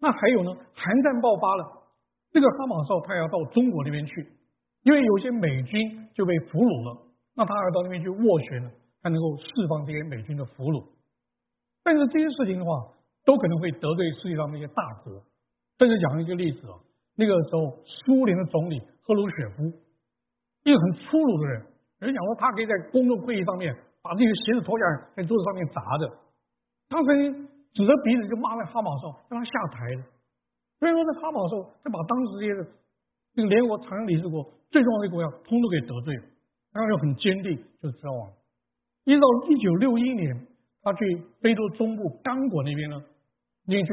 [0.01, 1.87] 那还有呢，韩战爆发了，
[2.33, 4.27] 这个哈马少他要到中国那边去，
[4.83, 10.96] 因为有些美军就被俘虏了，那他要到那边去斡旋了，他能够释放这些美军的俘虏。
[11.87, 12.91] 但是这些事情的话，
[13.23, 15.23] 都可能会得罪世界上那些大国。
[15.77, 16.75] 但是讲一个例子啊，
[17.15, 19.71] 那个时候苏联的总理赫鲁雪夫，
[20.65, 21.65] 一个很粗鲁的人，
[21.99, 26.11] 人讲说他可以在公众会议上面把自己的鞋子脱下来在桌子上面砸着，
[26.89, 30.03] 他曾经指着鼻子就骂那哈马兽，让他下台了。
[30.79, 32.69] 所以说这哈马兽就把当时这些
[33.33, 36.23] 这个联合国常任理事国最重要的国家通都给得罪了，
[36.73, 38.27] 然后就很坚定就交往。
[39.05, 40.47] 一直到一九六一年，
[40.91, 43.03] 他去非洲中部刚果那边呢，
[43.65, 43.91] 那边去。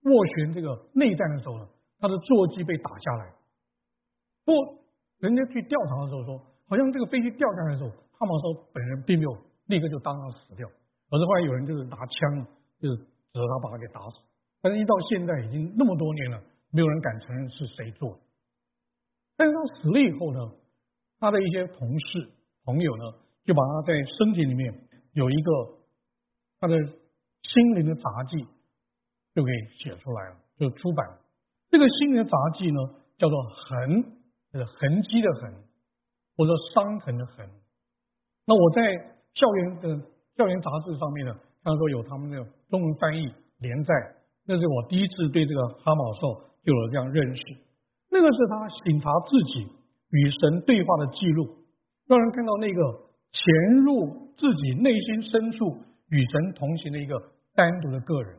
[0.00, 1.68] 斡旋这个内战的时候呢，
[2.00, 3.34] 他的座机被打下来。
[4.46, 4.80] 不，
[5.18, 9.36] 人家去调查的时候说，好像这个飞机掉下来的时候，哈马少本人并没有
[9.66, 10.66] 立刻就当场死掉，
[11.10, 12.46] 而是后来有人就是拿枪
[12.80, 14.24] 就是指着他把他给打死。
[14.62, 16.40] 但是，一到现在已经那么多年了，
[16.72, 18.20] 没有人敢承认是谁做的。
[19.36, 20.40] 但是他死了以后呢，
[21.18, 22.26] 他的一些同事
[22.64, 23.04] 朋友呢，
[23.44, 24.72] 就把他在身体里面
[25.12, 25.52] 有一个
[26.60, 26.76] 他的
[27.42, 28.46] 心灵的杂技。
[29.32, 31.16] 就给写出来了，就出版了。
[31.70, 32.80] 这个新的杂记呢，
[33.16, 34.02] 叫做“痕”，
[34.52, 35.54] 就是痕迹的“痕”，
[36.36, 37.48] 或者伤痕的“痕”。
[38.44, 38.82] 那我在
[39.34, 40.04] 校园的
[40.36, 41.32] 校园杂志上面呢，
[41.62, 43.94] 他说有他们的中文翻译连载，
[44.44, 47.42] 那是我第一次对这个哈马兽有了这样认识。
[48.10, 49.68] 那个是他醒察自己
[50.10, 51.56] 与神对话的记录，
[52.08, 52.82] 让人看到那个
[53.30, 57.16] 潜入自己内心深处与神同行的一个
[57.54, 58.36] 单独的个人。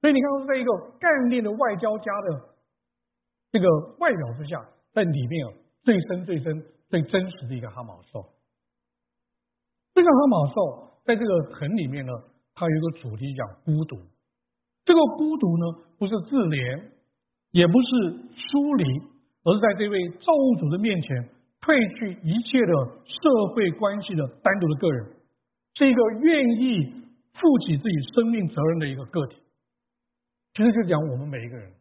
[0.00, 2.54] 所以你看，在一个干练的外交家的
[3.50, 3.68] 这个
[3.98, 5.52] 外表之下，在里面啊
[5.82, 8.24] 最深、最深、最真实的一个哈马兽。
[9.94, 12.12] 这个哈马兽在这个痕里面呢，
[12.54, 13.96] 它有一个主题叫孤独。
[14.84, 15.64] 这个孤独呢，
[15.98, 16.82] 不是自怜，
[17.52, 17.86] 也不是
[18.34, 18.84] 疏离，
[19.44, 21.30] 而是在这位造物主的面前，
[21.60, 22.72] 褪去一切的
[23.06, 25.16] 社会关系的单独的个人，
[25.74, 26.92] 是一个愿意
[27.34, 29.36] 负起自己生命责任的一个个体。
[30.54, 31.72] 其实就讲我们每一个人，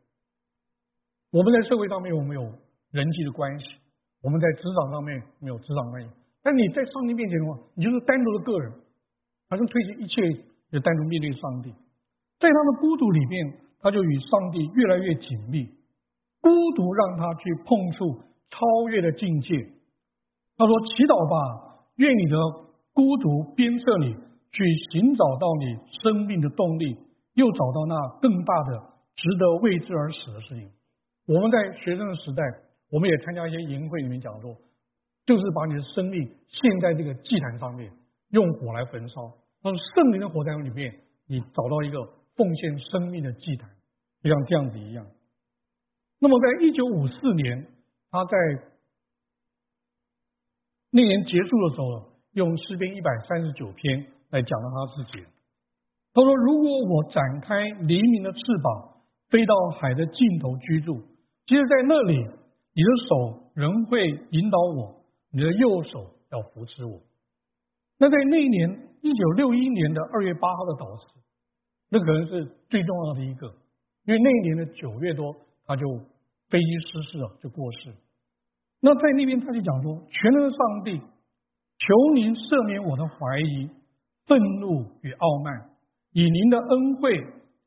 [1.31, 2.41] 我们在社会上面我们有
[2.91, 3.65] 人际的关系，
[4.21, 6.09] 我们在职场上面没有职场关系。
[6.41, 8.71] 但你在上帝面前的话，你就是单独的个人，
[9.49, 10.21] 好像推卸一切，
[10.71, 11.69] 也单独面对上帝。
[12.39, 15.67] 在他的孤独里面，他就与上帝越来越紧密。
[16.39, 19.69] 孤独让他去碰触超越的境界。
[20.57, 22.37] 他说：“祈祷吧，愿你的
[22.93, 24.13] 孤独鞭策你
[24.51, 26.97] 去寻找到你生命的动力。”
[27.33, 28.77] 又找到那更大的
[29.15, 30.69] 值得为之而死的事情。
[31.25, 32.43] 我们在学生的时代，
[32.91, 34.53] 我们也参加一些营会里面讲说，
[35.25, 37.89] 就是把你的生命献在这个祭坛上面，
[38.31, 39.31] 用火来焚烧。
[39.63, 40.93] 那圣灵的火在里面，
[41.25, 42.03] 你找到一个
[42.35, 43.69] 奉献生命的祭坛，
[44.21, 45.07] 就像这样子一样。
[46.19, 47.65] 那么，在一九五四年，
[48.11, 48.37] 他在
[50.91, 55.25] 那年结束的时候，用诗篇一百三十九篇来讲到他自己。
[56.13, 61.01] 他说：“如果我展开黎明的翅膀，飞到海的尽头居住，
[61.45, 66.99] 其实，在那里，你的手仍会引导我，你的右手要扶持我。”
[67.97, 71.03] 那在那一年，一九六一年的二月八号的导师，
[71.89, 73.47] 那可能是最重要的一个，
[74.05, 75.88] 因为那一年的九月多，他就
[76.49, 77.93] 飞机失事了，就过世。
[78.82, 81.01] 那在那边，他就讲说：“全能的上帝，
[81.91, 83.67] 求您赦免我的怀疑、
[84.25, 85.75] 愤怒与傲慢。”
[86.15, 87.19] 以您的恩惠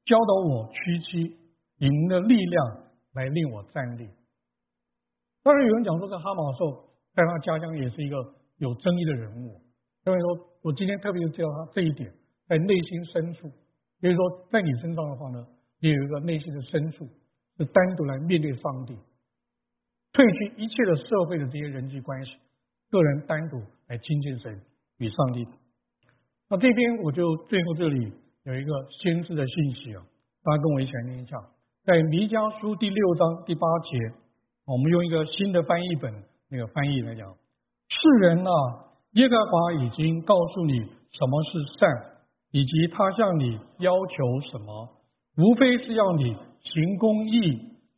[0.04, 1.36] 教导我屈膝，
[1.76, 4.08] 以您的力量来令我站立。
[5.42, 8.16] 当然，有人讲说，这哈马兽在他家乡也是一个
[8.56, 9.60] 有争议的人物。
[10.04, 12.10] 所以说我今天特别介绍他这一点，
[12.48, 13.48] 在内心深处，
[14.00, 15.46] 也就是说，在你身上的话呢，
[15.80, 17.04] 也有一个内心的深处，
[17.58, 18.94] 是单独来面对上帝，
[20.12, 22.32] 褪去一切的社会的这些人际关系，
[22.90, 24.60] 个人单独来亲近神
[24.98, 25.46] 与上帝。
[26.48, 28.12] 那这边我就最后这里。
[28.44, 30.04] 有一个先知的信息啊，
[30.42, 31.34] 大家跟我一起来念一下，
[31.82, 33.98] 在弥迦书第六章第八节，
[34.66, 36.12] 我们用一个新的翻译本
[36.50, 37.26] 那个翻译来讲，
[37.88, 38.52] 世人啊，
[39.12, 41.88] 耶和华已经告诉你什么是善，
[42.50, 44.90] 以及他向你要求什么，
[45.38, 47.40] 无非是要你行公义，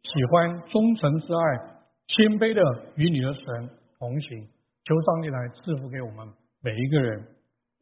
[0.04, 1.58] 喜欢忠诚之爱，
[2.06, 2.62] 谦卑的
[2.94, 3.68] 与你的神
[3.98, 4.46] 同行，
[4.86, 6.26] 求上帝来赐福给我们
[6.62, 7.22] 每一个人。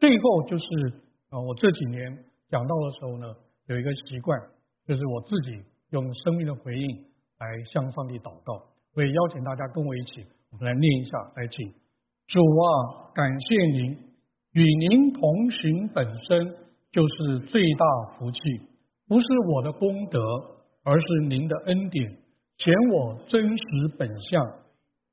[0.00, 0.64] 最后就是
[1.30, 2.24] 啊，我这几年。
[2.50, 3.34] 讲到的时候呢，
[3.66, 4.38] 有一个习惯，
[4.86, 6.86] 就是我自己用生命的回应
[7.40, 8.62] 来向上帝祷告。
[8.94, 11.66] 我也邀请大家跟我一起，我们来念一下，来请
[12.28, 13.98] 主啊，感谢您，
[14.52, 16.54] 与您同行本身
[16.92, 17.84] 就是最大
[18.16, 18.38] 福气，
[19.08, 20.20] 不是我的功德，
[20.84, 22.06] 而是您的恩典
[22.58, 23.64] 显我真实
[23.98, 24.46] 本相，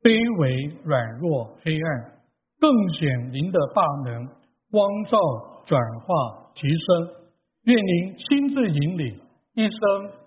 [0.01, 2.11] 卑微软弱黑暗，
[2.59, 4.27] 更显您的大能
[4.71, 5.17] 光照
[5.67, 7.21] 转化提升。
[7.65, 9.19] 愿您亲自引领，
[9.53, 9.79] 一生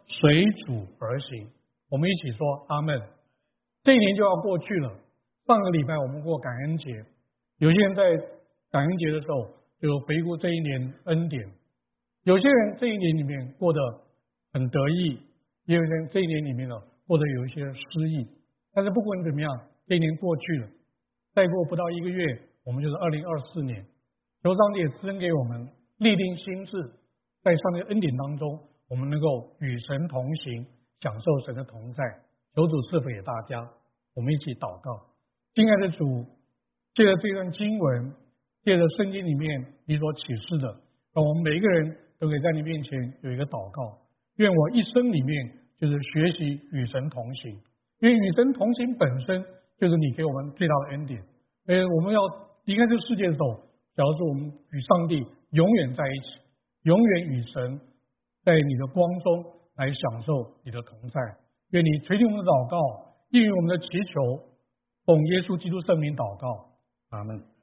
[0.06, 1.48] 随主而行。
[1.90, 3.00] 我们一起说阿门。
[3.82, 4.92] 这一年就要过去了。
[5.46, 7.04] 上个礼拜我们过感恩节，
[7.58, 8.16] 有些人在
[8.70, 9.48] 感恩节的时候
[9.80, 11.44] 就回顾这一年恩典。
[12.22, 13.80] 有些人这一年里面过得
[14.52, 15.18] 很得意，
[15.66, 18.26] 也有人这一年里面呢过得有一些失意。
[18.74, 19.48] 但是不管怎么样，
[19.86, 20.68] 这一年过去了，
[21.32, 22.26] 再过不到一个月，
[22.64, 23.86] 我们就是二零二四年。
[24.42, 25.68] 求上帝赐恩给我们
[25.98, 26.72] 立定心智，
[27.42, 28.60] 在上帝恩典当中，
[28.90, 30.66] 我们能够与神同行，
[31.00, 32.02] 享受神的同在。
[32.54, 33.66] 求主赐福给大家，
[34.14, 35.06] 我们一起祷告。
[35.54, 36.26] 亲爱的主，
[36.94, 38.12] 借着这段经文，
[38.64, 40.80] 借着圣经里面你所启示的，
[41.14, 41.96] 让我们每一个人。
[42.16, 43.98] 都可以在你面前有一个祷告，
[44.36, 47.60] 愿我一生里面就是学习与神同行，
[48.00, 49.44] 因为与神同行本身
[49.78, 51.22] 就是你给我们最大的恩典。
[51.66, 52.20] 呃，我们要
[52.64, 53.54] 离开这个世界的时候，
[53.96, 56.40] 假如说我们与上帝永远在一起，
[56.82, 57.80] 永远与神
[58.44, 59.44] 在你的光中
[59.76, 60.32] 来享受
[60.64, 61.20] 你的同在。
[61.70, 62.76] 愿你垂听我们的祷告，
[63.30, 64.44] 应允我们的祈求，
[65.06, 66.76] 奉耶稣基督圣名祷告，
[67.10, 67.53] 阿门。